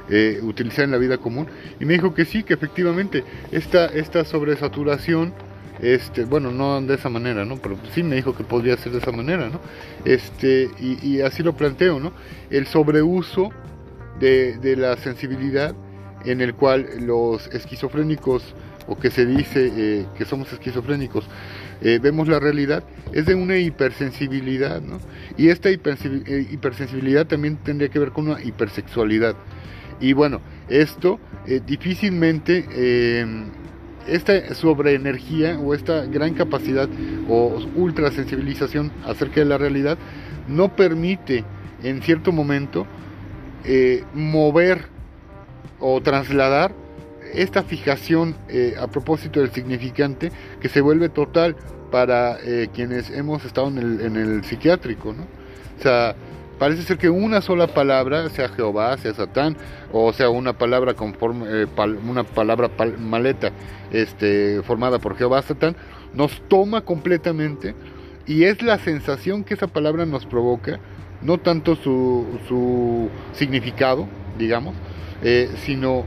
[0.09, 1.47] eh, utilizar en la vida común.
[1.79, 5.33] Y me dijo que sí, que efectivamente esta, esta sobresaturación,
[5.79, 7.57] este, bueno, no de esa manera, ¿no?
[7.57, 9.59] Pero sí me dijo que podría ser de esa manera, ¿no?
[10.05, 12.13] Este, y, y así lo planteo, ¿no?
[12.49, 13.49] El sobreuso
[14.19, 15.73] de, de la sensibilidad
[16.25, 18.43] en el cual los esquizofrénicos
[18.87, 21.25] o que se dice eh, que somos esquizofrénicos
[21.81, 24.99] eh, vemos la realidad es de una hipersensibilidad ¿no?
[25.37, 29.35] y esta eh, hipersensibilidad también tendría que ver con una hipersexualidad
[29.99, 33.25] y bueno esto eh, difícilmente eh,
[34.07, 36.89] esta sobreenergía o esta gran capacidad
[37.29, 39.97] o ultrasensibilización acerca de la realidad
[40.47, 41.43] no permite
[41.83, 42.87] en cierto momento
[44.13, 44.85] mover
[45.79, 46.73] o trasladar
[47.33, 51.55] esta fijación eh, a propósito del significante que se vuelve total
[51.91, 55.23] para eh, quienes hemos estado en el, en el psiquiátrico, ¿no?
[55.23, 56.15] O sea,
[56.59, 59.57] parece ser que una sola palabra, sea Jehová, sea Satán,
[59.91, 63.51] o sea una palabra conforme, eh, pal- una palabra pal- maleta,
[63.91, 65.75] este, formada por Jehová, Satán,
[66.13, 67.73] nos toma completamente
[68.27, 70.79] y es la sensación que esa palabra nos provoca,
[71.21, 74.07] no tanto su, su significado,
[74.37, 74.75] digamos,
[75.23, 76.05] eh, sino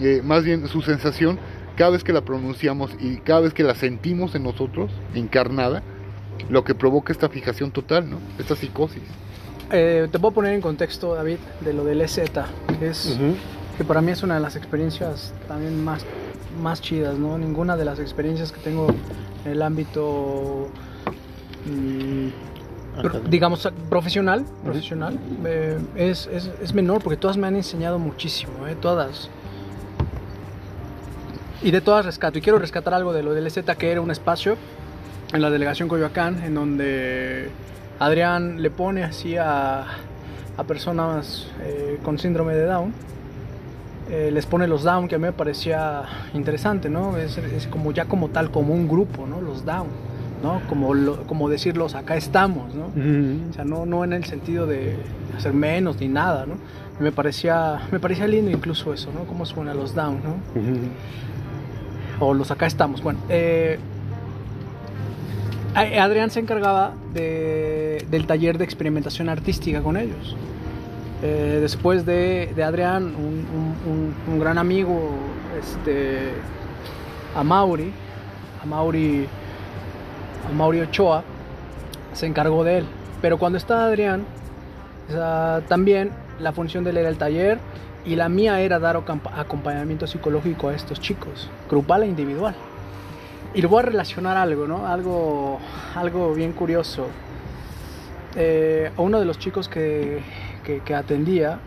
[0.00, 1.38] eh, más bien su sensación
[1.76, 5.82] cada vez que la pronunciamos y cada vez que la sentimos en nosotros, encarnada,
[6.48, 8.18] lo que provoca esta fijación total, ¿no?
[8.38, 9.02] Esta psicosis.
[9.72, 12.20] Eh, te puedo poner en contexto, David, de lo del EZ,
[12.78, 13.18] que es
[13.76, 16.04] que para mí es una de las experiencias también más,
[16.62, 17.36] más chidas, ¿no?
[17.36, 18.86] Ninguna de las experiencias que tengo
[19.44, 20.68] en el ámbito,
[21.66, 27.98] mm, pro- digamos, profesional, profesional eh, es, es, es menor porque todas me han enseñado
[27.98, 28.76] muchísimo, ¿eh?
[28.80, 29.28] Todas.
[31.62, 32.38] Y de todas rescato.
[32.38, 34.56] Y quiero rescatar algo de lo del EZ, que era un espacio
[35.32, 37.48] en la delegación Coyoacán, en donde
[37.98, 39.84] Adrián le pone así a,
[40.56, 42.92] a personas eh, con síndrome de Down.
[44.10, 46.02] eh, les pone los Down, que a mí me parecía
[46.34, 47.16] interesante, ¿no?
[47.16, 49.40] Es, es como ya como tal, como un grupo, ¿no?
[49.40, 49.88] Los Down,
[50.44, 50.60] ¿no?
[50.68, 52.90] Como, lo- como decirlos, acá estamos, ¿no?
[53.50, 54.96] O sea, no, no en el sentido de
[55.36, 56.54] hacer menos ni nada, ¿no?
[57.00, 59.24] Me parecía, me parecía lindo incluso eso, ¿no?
[59.24, 60.60] Cómo suena los Down, ¿no?
[62.20, 63.02] O los acá estamos.
[63.02, 63.78] Bueno, eh,
[65.74, 70.36] Adrián se encargaba de- del taller de experimentación artística con ellos.
[71.22, 75.10] Eh, después de, Adrián, un, gran amigo,
[75.60, 76.30] este,
[77.34, 77.92] a Mauri,
[78.62, 79.26] a Mauri,
[80.48, 81.22] a Mauri Ochoa,
[82.12, 82.84] se encargó de él.
[83.22, 84.24] Pero cuando está Adrián,
[85.68, 86.10] también
[86.40, 87.58] la función de él era el taller
[88.06, 92.54] y la mía era dar acompañamiento psicológico a estos chicos, grupal e individual.
[93.52, 94.86] Y le voy a relacionar algo, ¿no?
[94.86, 95.58] Algo,
[95.94, 97.06] algo bien curioso.
[98.36, 100.20] Eh, uno de los chicos que,
[100.84, 101.58] que- atendía,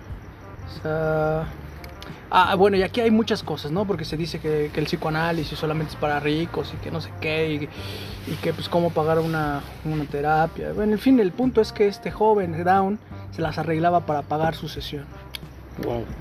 [2.31, 3.85] Ah, bueno, y aquí hay muchas cosas, ¿no?
[3.85, 7.09] Porque se dice que, que el psicoanálisis solamente es para ricos y que no sé
[7.19, 10.71] qué, y, y que pues cómo pagar una, una terapia.
[10.73, 12.99] Bueno, en fin, el punto es que este joven Down
[13.31, 15.05] se las arreglaba para pagar su sesión.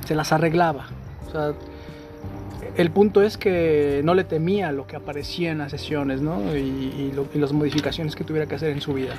[0.07, 0.87] Se las arreglaba.
[2.77, 6.55] El punto es que no le temía lo que aparecía en las sesiones, ¿no?
[6.57, 9.15] Y las modificaciones que tuviera que hacer en su vida.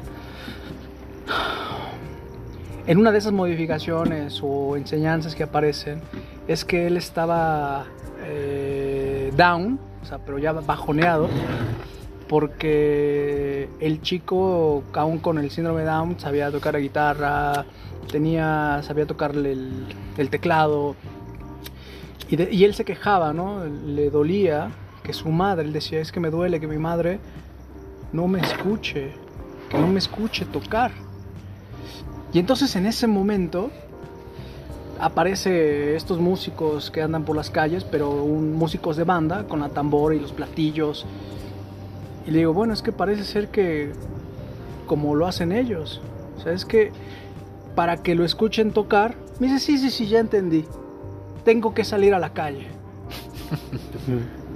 [2.87, 6.01] En una de esas modificaciones o enseñanzas que aparecen
[6.47, 7.85] es que él estaba
[8.25, 11.29] eh, down o sea, pero ya bajoneado,
[12.29, 17.65] porque el chico, aún con el síndrome de Down, sabía tocar la guitarra,
[18.11, 19.57] tenía, sabía tocarle
[20.17, 20.95] el, teclado,
[22.29, 23.65] y, él se quejaba, ¿no?
[23.65, 24.69] Le dolía
[25.01, 27.19] que su madre, él decía, es que me duele que mi madre
[28.13, 29.11] no me escuche,
[29.67, 30.91] que no me escuche tocar.
[32.31, 33.71] Y entonces en ese momento
[34.99, 40.13] aparece estos músicos que andan por las calles, pero músicos de banda con la tambor
[40.13, 41.07] y los platillos.
[42.29, 43.91] Y le digo, bueno, es que parece ser que
[44.85, 45.99] como lo hacen ellos.
[46.37, 46.91] O sea, es que
[47.73, 50.63] para que lo escuchen tocar, me dice, sí, sí, sí, ya entendí.
[51.43, 52.67] Tengo que salir a la calle.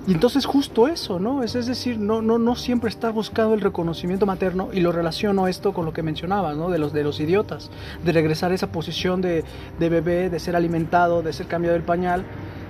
[0.06, 1.44] Y entonces justo eso, ¿no?
[1.44, 5.48] Es, es decir, no, no, no siempre está buscado el reconocimiento materno y lo relaciono
[5.48, 6.70] esto con lo que mencionabas, ¿no?
[6.70, 7.72] De los, de los idiotas,
[8.04, 9.46] de regresar a esa posición de,
[9.80, 12.26] de bebé, de ser alimentado, de ser cambiado el pañal.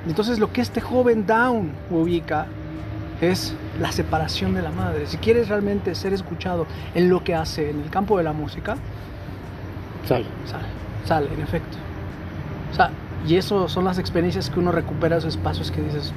[0.08, 2.46] Entonces lo que este joven Down ubica
[3.20, 5.08] es la separación de la madre.
[5.08, 8.76] Si quieres realmente ser escuchado en lo que hace en el campo de la música,
[10.08, 10.26] Sal.
[10.46, 10.66] sale,
[11.06, 11.78] sale, en efecto.
[12.72, 12.92] O sea,
[13.28, 16.12] y eso son las experiencias que uno recupera esos espacios que dices,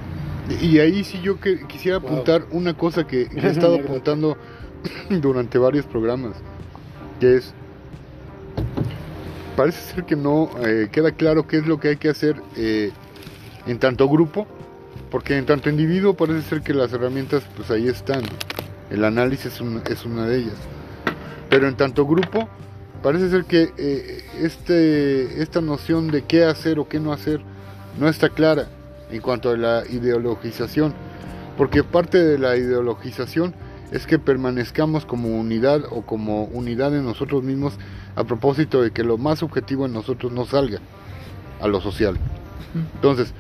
[0.61, 2.09] Y ahí sí yo que, quisiera Wow.
[2.11, 4.37] apuntar una cosa que, que he estado apuntando
[5.11, 6.33] durante varios programas,
[7.21, 7.55] que es,
[9.57, 12.91] parece ser que no eh, queda claro qué es lo que hay que hacer eh,
[13.67, 14.47] en tanto grupo,
[15.11, 18.23] porque en tanto individuo parece ser que las herramientas pues ahí están,
[18.91, 20.57] el análisis es, un- es una de ellas,
[21.49, 22.49] pero en tanto grupo
[23.03, 27.41] parece ser que eh, este, esta noción de qué hacer o qué no hacer
[28.01, 28.69] no está clara
[29.11, 30.93] en cuanto a la ideologización,
[31.57, 33.55] porque parte de la ideologización
[33.93, 37.75] es que permanezcamos como unidad o como unidad en nosotros mismos
[38.17, 40.81] a propósito de que lo más objetivo en nosotros no salga
[41.61, 42.17] a lo social.
[42.97, 43.33] Entonces,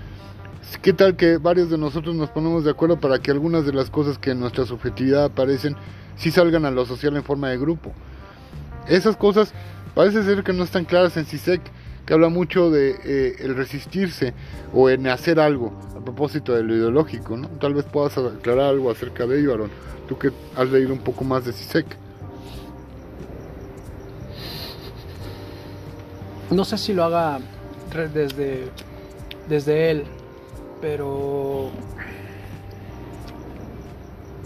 [0.82, 3.90] ¿qué tal que varios de nosotros nos ponemos de acuerdo para que algunas de las
[3.90, 5.76] cosas que en nuestra subjetividad aparecen
[6.16, 7.92] sí salgan a lo social en forma de grupo?
[8.88, 9.52] Esas cosas
[9.94, 11.60] parece ser que no están claras en CISEC,
[12.04, 14.32] que habla mucho de eh, el resistirse
[14.72, 17.48] o en hacer algo a propósito de lo ideológico, ¿no?
[17.48, 19.70] Tal vez puedas aclarar algo acerca de ello, Aaron.
[20.08, 21.86] Tú que has leído un poco más de CISEC.
[26.50, 27.40] No sé si lo haga
[28.14, 28.68] desde,
[29.48, 30.04] desde él,
[30.86, 31.68] pero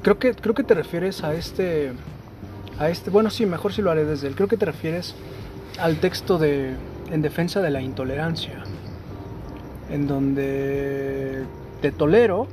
[0.02, 1.92] creo que, creo que te refieres a este,
[2.78, 5.14] a este, bueno sí, mejor si lo haré desde él, creo que te refieres
[5.78, 6.76] al texto de
[7.10, 8.62] En defensa de la intolerancia,
[9.90, 11.44] en donde
[11.82, 12.46] te tolero,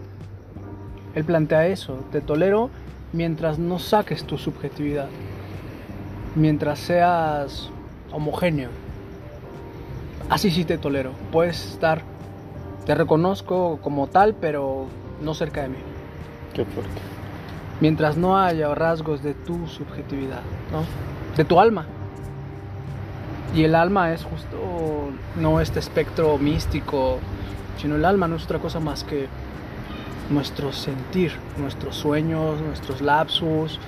[1.16, 2.70] él plantea eso, te tolero
[3.14, 5.08] mientras no saques tu subjetividad,
[6.36, 7.70] mientras seas
[8.12, 8.70] homogéneo.
[10.30, 11.14] Así sí te tolero.
[11.32, 12.02] Puedes estar,
[12.88, 14.88] te reconozco como tal, pero
[15.22, 15.78] no cerca de mí.
[16.54, 17.02] Qué fuerte.
[17.82, 20.86] Mientras no haya rasgos de tu subjetividad, ¿no?
[21.36, 21.86] De tu alma.
[23.54, 24.58] Y el alma es justo
[25.36, 27.20] no este espectro místico,
[27.78, 29.28] sino el alma no es otra cosa más que
[30.30, 33.80] nuestro sentir, nuestros sueños, nuestros lapsus,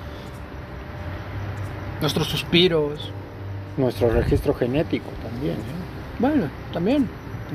[2.02, 3.14] nuestros suspiros,
[3.78, 5.54] Nuestro registro genético también.
[5.54, 6.20] ¿eh?
[6.20, 7.08] Bueno, también.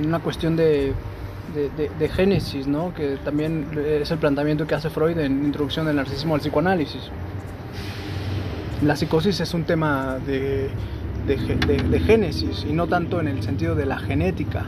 [0.03, 0.95] Una cuestión de,
[1.55, 2.95] de, de- de génesis, ¿no?
[2.95, 7.11] Que también es el planteamiento que hace Freud en Introducción del Narcisismo al Psicoanálisis.
[8.83, 10.69] La psicosis es un tema de,
[11.27, 14.67] de, génesis y no tanto en el sentido de la genética,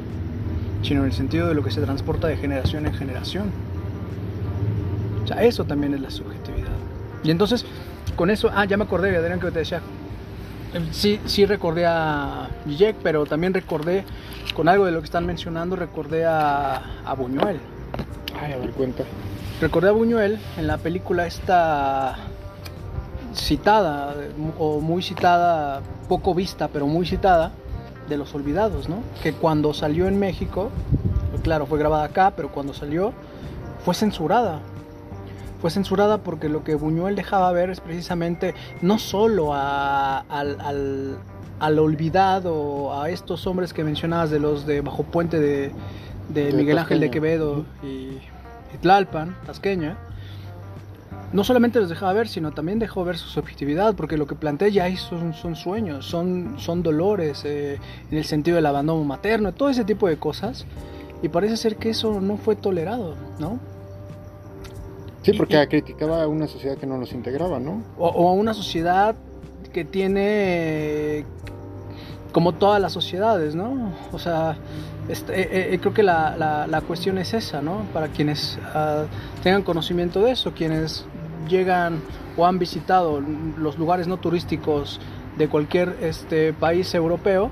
[0.83, 3.51] sino en el sentido de lo que se transporta de generación en generación.
[5.25, 6.69] O sea, eso también es la subjetividad.
[7.25, 7.67] Y entonces,
[8.15, 9.81] con eso, ah, ya me acordé, Adrián, que te decía,
[10.93, 14.05] Sí, sí recordé a Zizek, pero también recordé,
[14.55, 17.59] con algo de lo que están mencionando, recordé a, a Buñuel.
[18.41, 19.05] Ay, a ver, cuenta.
[19.61, 22.17] Recordé a Buñuel en la película esta
[23.35, 24.15] citada,
[24.59, 27.53] o muy citada, poco vista, pero muy citada,
[28.09, 29.03] de Los Olvidados, ¿no?
[29.23, 30.71] Que cuando salió en México,
[31.43, 33.13] claro, fue grabada acá, pero cuando salió
[33.85, 34.61] fue censurada.
[35.67, 41.17] Fue censurada porque lo que Buñuel dejaba ver es precisamente no solo a- al, al,
[41.59, 45.73] al olvidado, a estos hombres que mencionabas de los de Bajo Puente de,
[46.29, 47.11] de De Miguel Ángel de.
[47.11, 48.21] Quevedo y, y
[48.81, 49.97] Tlalpan, Tasqueña,
[51.33, 54.69] no solamente los dejaba ver, sino también dejó ver su subjetividad, porque lo que plantea
[54.69, 57.81] ya son, son sueños, son, son dolores, eh,
[58.13, 60.65] en el sentido del abandono materno, todo ese tipo de cosas,
[61.25, 63.59] y parece ser que eso no fue tolerado, ¿no?
[65.27, 67.83] Sí, porque y- criticaba a una sociedad que no nos integraba, ¿no?
[67.99, 69.17] O, o a una sociedad
[69.73, 71.25] que tiene
[72.31, 73.93] como todas las sociedades, ¿no?
[74.13, 74.57] O sea,
[75.09, 77.87] este, eh, eh, creo que la, la, la, cuestión es esa, ¿no?
[77.93, 79.07] Para quienes uh,
[79.43, 81.05] tengan conocimiento de eso, quienes
[81.49, 82.01] llegan
[82.37, 83.21] o han visitado
[83.59, 85.01] los lugares no turísticos
[85.39, 87.51] de cualquier este, país europeo,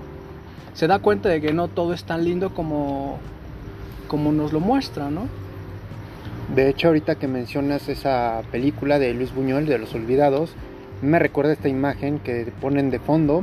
[0.75, 3.18] se da cuenta de que no todo es tan lindo como,
[4.07, 5.43] como nos lo muestra, ¿no?
[6.55, 10.55] De hecho, ahorita que mencionas esa película de Luis Buñuel, de Los Olvidados,
[11.02, 13.42] me recuerda esta imagen que ponen de fondo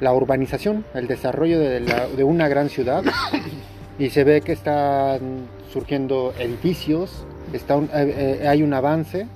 [0.00, 3.02] la urbanización, el desarrollo de, la, de una gran ciudad
[3.98, 7.24] y se ve que están surgiendo edificios,
[7.54, 9.26] está un, eh, eh, hay un avance,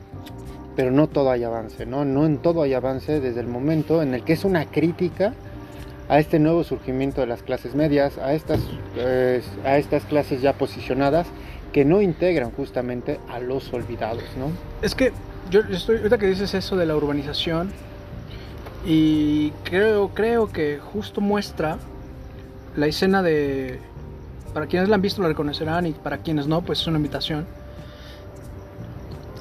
[0.76, 2.04] pero no todo hay avance, ¿no?
[2.04, 5.32] No en todo hay avance desde el momento en el que es una crítica
[6.10, 8.60] a este nuevo surgimiento de las clases medias, a estas,
[8.96, 11.26] eh, a estas clases ya posicionadas
[11.72, 14.50] que no integran justamente a los olvidados, ¿no?
[14.82, 15.12] Es que
[15.50, 17.70] yo estoy, ahorita que dices eso de la urbanización,
[18.86, 21.78] y creo, creo que justo muestra
[22.76, 23.80] la escena de...
[24.54, 27.46] Para quienes la han visto la reconocerán y para quienes no, pues es una invitación.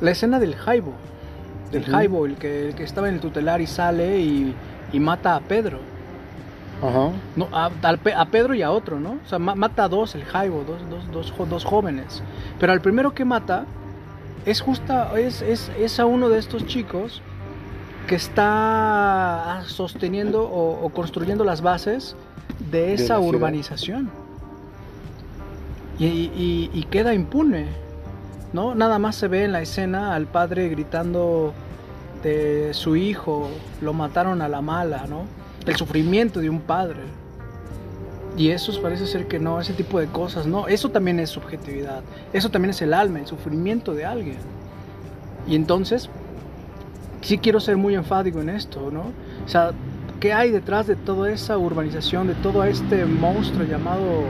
[0.02, 0.94] La escena del Jaibo.
[1.72, 1.92] Del uh -huh.
[1.92, 4.54] Jaibo, el que, el que estaba en el tutelar y sale y,
[4.92, 5.80] y mata a Pedro.
[6.82, 7.12] Ajá.
[7.36, 9.18] No, a, a, Pedro y a otro, ¿no?
[9.26, 12.22] O sea, ma mata a dos, el Jaibo, dos, dos, dos, dos, jóvenes.
[12.60, 13.66] Pero al primero que mata
[14.46, 17.22] es justa, es, es, es a uno de estos chicos
[18.08, 22.16] que está sosteniendo o, o construyendo las bases
[22.72, 24.10] de esa de urbanización.
[26.00, 27.66] Y, y, y, queda impune,
[28.54, 28.76] ¿no?
[28.76, 31.54] Nada más se ve en la escena al padre gritando
[32.22, 33.50] de su hijo,
[33.82, 35.24] lo mataron a la mala, ¿no?
[35.66, 37.02] El sufrimiento de un padre.
[38.38, 42.04] Y eso parece ser que no, ese tipo de cosas, no, eso también es subjetividad,
[42.34, 44.38] eso también es el alma, el sufrimiento de alguien.
[45.48, 46.10] Y entonces,
[47.22, 49.12] sí quiero ser muy enfático en esto, ¿no?
[49.44, 49.72] O sea,
[50.20, 54.26] ¿qué hay detrás de toda esa urbanización, de todo este monstruo llamado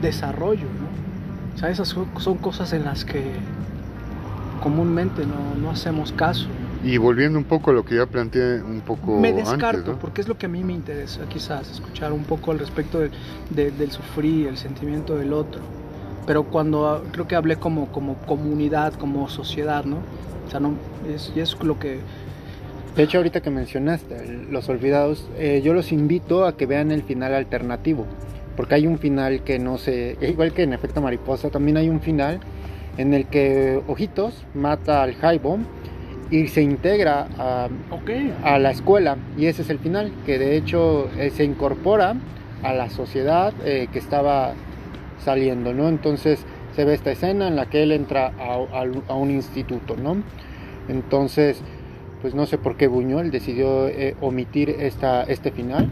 [0.00, 1.54] desarrollo, ¿no?
[1.54, 3.22] O sea, esas son cosas en las que
[4.62, 6.46] comúnmente no, no hacemos caso.
[6.82, 9.98] Y volviendo un poco a lo que ya planteé un poco Me descarto, antes, ¿no?
[9.98, 13.10] porque es lo que a mí me interesa quizás, escuchar un poco al respecto de,
[13.50, 15.60] de, del sufrir, el sentimiento del otro.
[16.26, 19.96] Pero cuando creo que hablé como, como comunidad, como sociedad, ¿no?
[20.46, 20.74] O sea, no,
[21.08, 22.00] es, es lo que
[22.96, 27.02] de hecho, ahorita que mencionaste Los Olvidados, eh, yo los invito a que vean el
[27.02, 28.04] final alternativo,
[28.56, 30.18] porque hay un final que no se...
[30.20, 32.40] Igual que en Efecto Mariposa, también hay un final
[32.98, 35.58] en el que Ojitos mata al Jaibo
[36.30, 38.34] y se integra a, okay.
[38.44, 42.14] a, la escuela, y ese es el final, que de hecho eh, se incorpora
[42.62, 44.54] a la sociedad eh, que estaba
[45.24, 45.88] saliendo, ¿no?
[45.88, 46.44] Entonces
[46.76, 50.22] se ve esta escena en la que él entra a, a, a un instituto, ¿no?
[50.88, 51.62] Entonces
[52.20, 55.88] pues no sé por qué Buñuel decidió eh, omitir esta, este final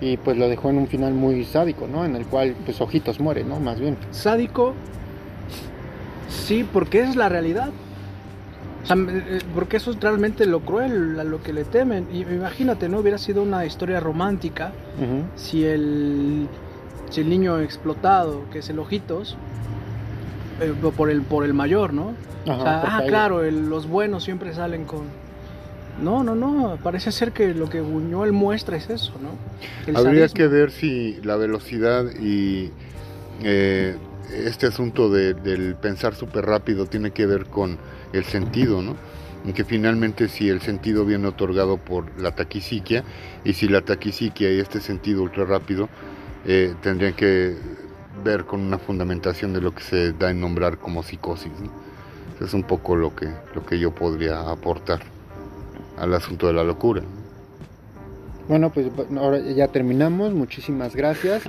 [0.00, 2.04] y pues lo dejó en un final muy sádico, ¿no?
[2.04, 3.60] En el cual pues Ojitos muere, ¿no?
[3.60, 3.96] Más bien.
[4.10, 4.74] Sádico,
[6.28, 7.70] sí, porque es la realidad.
[8.84, 8.96] O sea,
[9.54, 12.06] porque eso es realmente lo cruel, a lo que le temen.
[12.12, 12.98] Y imagínate, ¿no?
[13.00, 15.22] Hubiera sido una historia romántica uh -huh.
[15.36, 16.46] si, el,
[17.10, 19.36] si el niño explotado, que es el Ojitos,
[20.60, 22.14] eh, por, el, por el mayor, ¿no?
[22.46, 25.04] Ajá, o sea, ah, claro, el, los buenos siempre salen con,
[26.02, 29.30] no, no, no, parece ser que lo que Buñuel muestra es eso, ¿no?
[29.86, 30.36] El Habría sadismo.
[30.36, 32.70] que ver si la velocidad y
[33.42, 33.96] eh,
[34.32, 37.78] este asunto de, del pensar súper rápido tiene que ver con
[38.14, 38.96] el sentido, ¿no?
[39.52, 43.04] Que finalmente si el sentido viene otorgado por la taquisiquia
[43.44, 45.90] y si la taquisiquia y este sentido ultra rápido
[46.46, 47.54] eh, tendrían que
[48.24, 51.52] ver con una fundamentación de lo que se da en nombrar como psicosis.
[52.36, 55.00] Eso es un poco lo que, lo que yo podría aportar
[55.98, 57.02] al asunto de la locura.
[58.48, 61.44] Bueno, pues ahora ya terminamos, muchísimas gracias.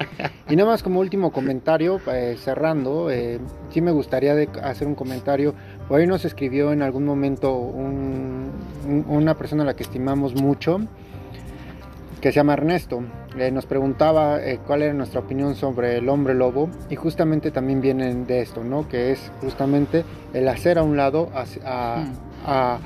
[0.49, 3.39] Y nada más como último comentario, eh, cerrando, eh,
[3.71, 5.55] sí me gustaría hacer un comentario.
[5.87, 8.51] Hoy nos escribió en algún momento un,
[8.87, 10.79] un, una persona a la que estimamos mucho,
[12.21, 13.03] que se llama Ernesto.
[13.37, 18.15] Eh, nos preguntaba cuál era nuestra opinión sobre el hombre lobo y justamente también viene
[18.15, 18.87] de esto, ¿no?
[18.87, 22.05] Que es justamente el hacer a un lado a, a,
[22.45, 22.79] a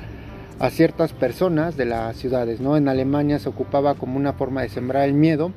[0.60, 2.60] a ciertas personas de las ciudades.
[2.60, 2.76] ¿no?
[2.76, 5.52] En Alemania se ocupaba como una forma de sembrar el miedo,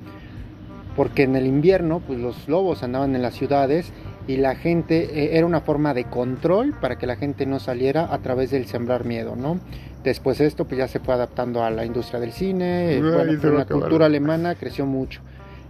[0.95, 3.91] porque en el invierno pues, los lobos andaban en las ciudades
[4.27, 8.13] y la gente eh, era una forma de control para que la gente no saliera
[8.13, 9.35] a través del sembrar miedo.
[9.35, 9.59] ¿no?
[10.03, 13.65] Después esto pues, ya se fue adaptando a la industria del cine, no, bueno, la
[13.65, 15.21] cultura alemana creció mucho.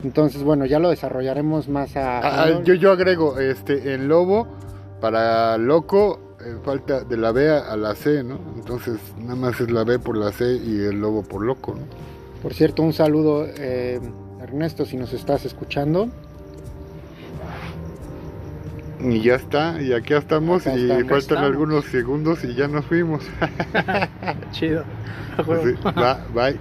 [0.04, 2.43] Entonces, bueno, ya lo desarrollaremos más a...
[2.43, 2.64] Ah, ¿no?
[2.64, 4.47] yo, yo agrego, este, el lobo
[4.99, 8.39] para loco eh, falta de la B a la C, ¿no?
[8.56, 11.82] Entonces nada más es la B por la C y el lobo por loco, ¿no?
[12.41, 14.01] Por cierto, un saludo eh,
[14.41, 16.10] Ernesto, si nos estás escuchando,
[19.04, 23.24] y ya está, y aquí estamos y faltan algunos segundos y ya nos fuimos.
[24.51, 24.86] Chido.
[25.45, 26.58] Pues va, bye.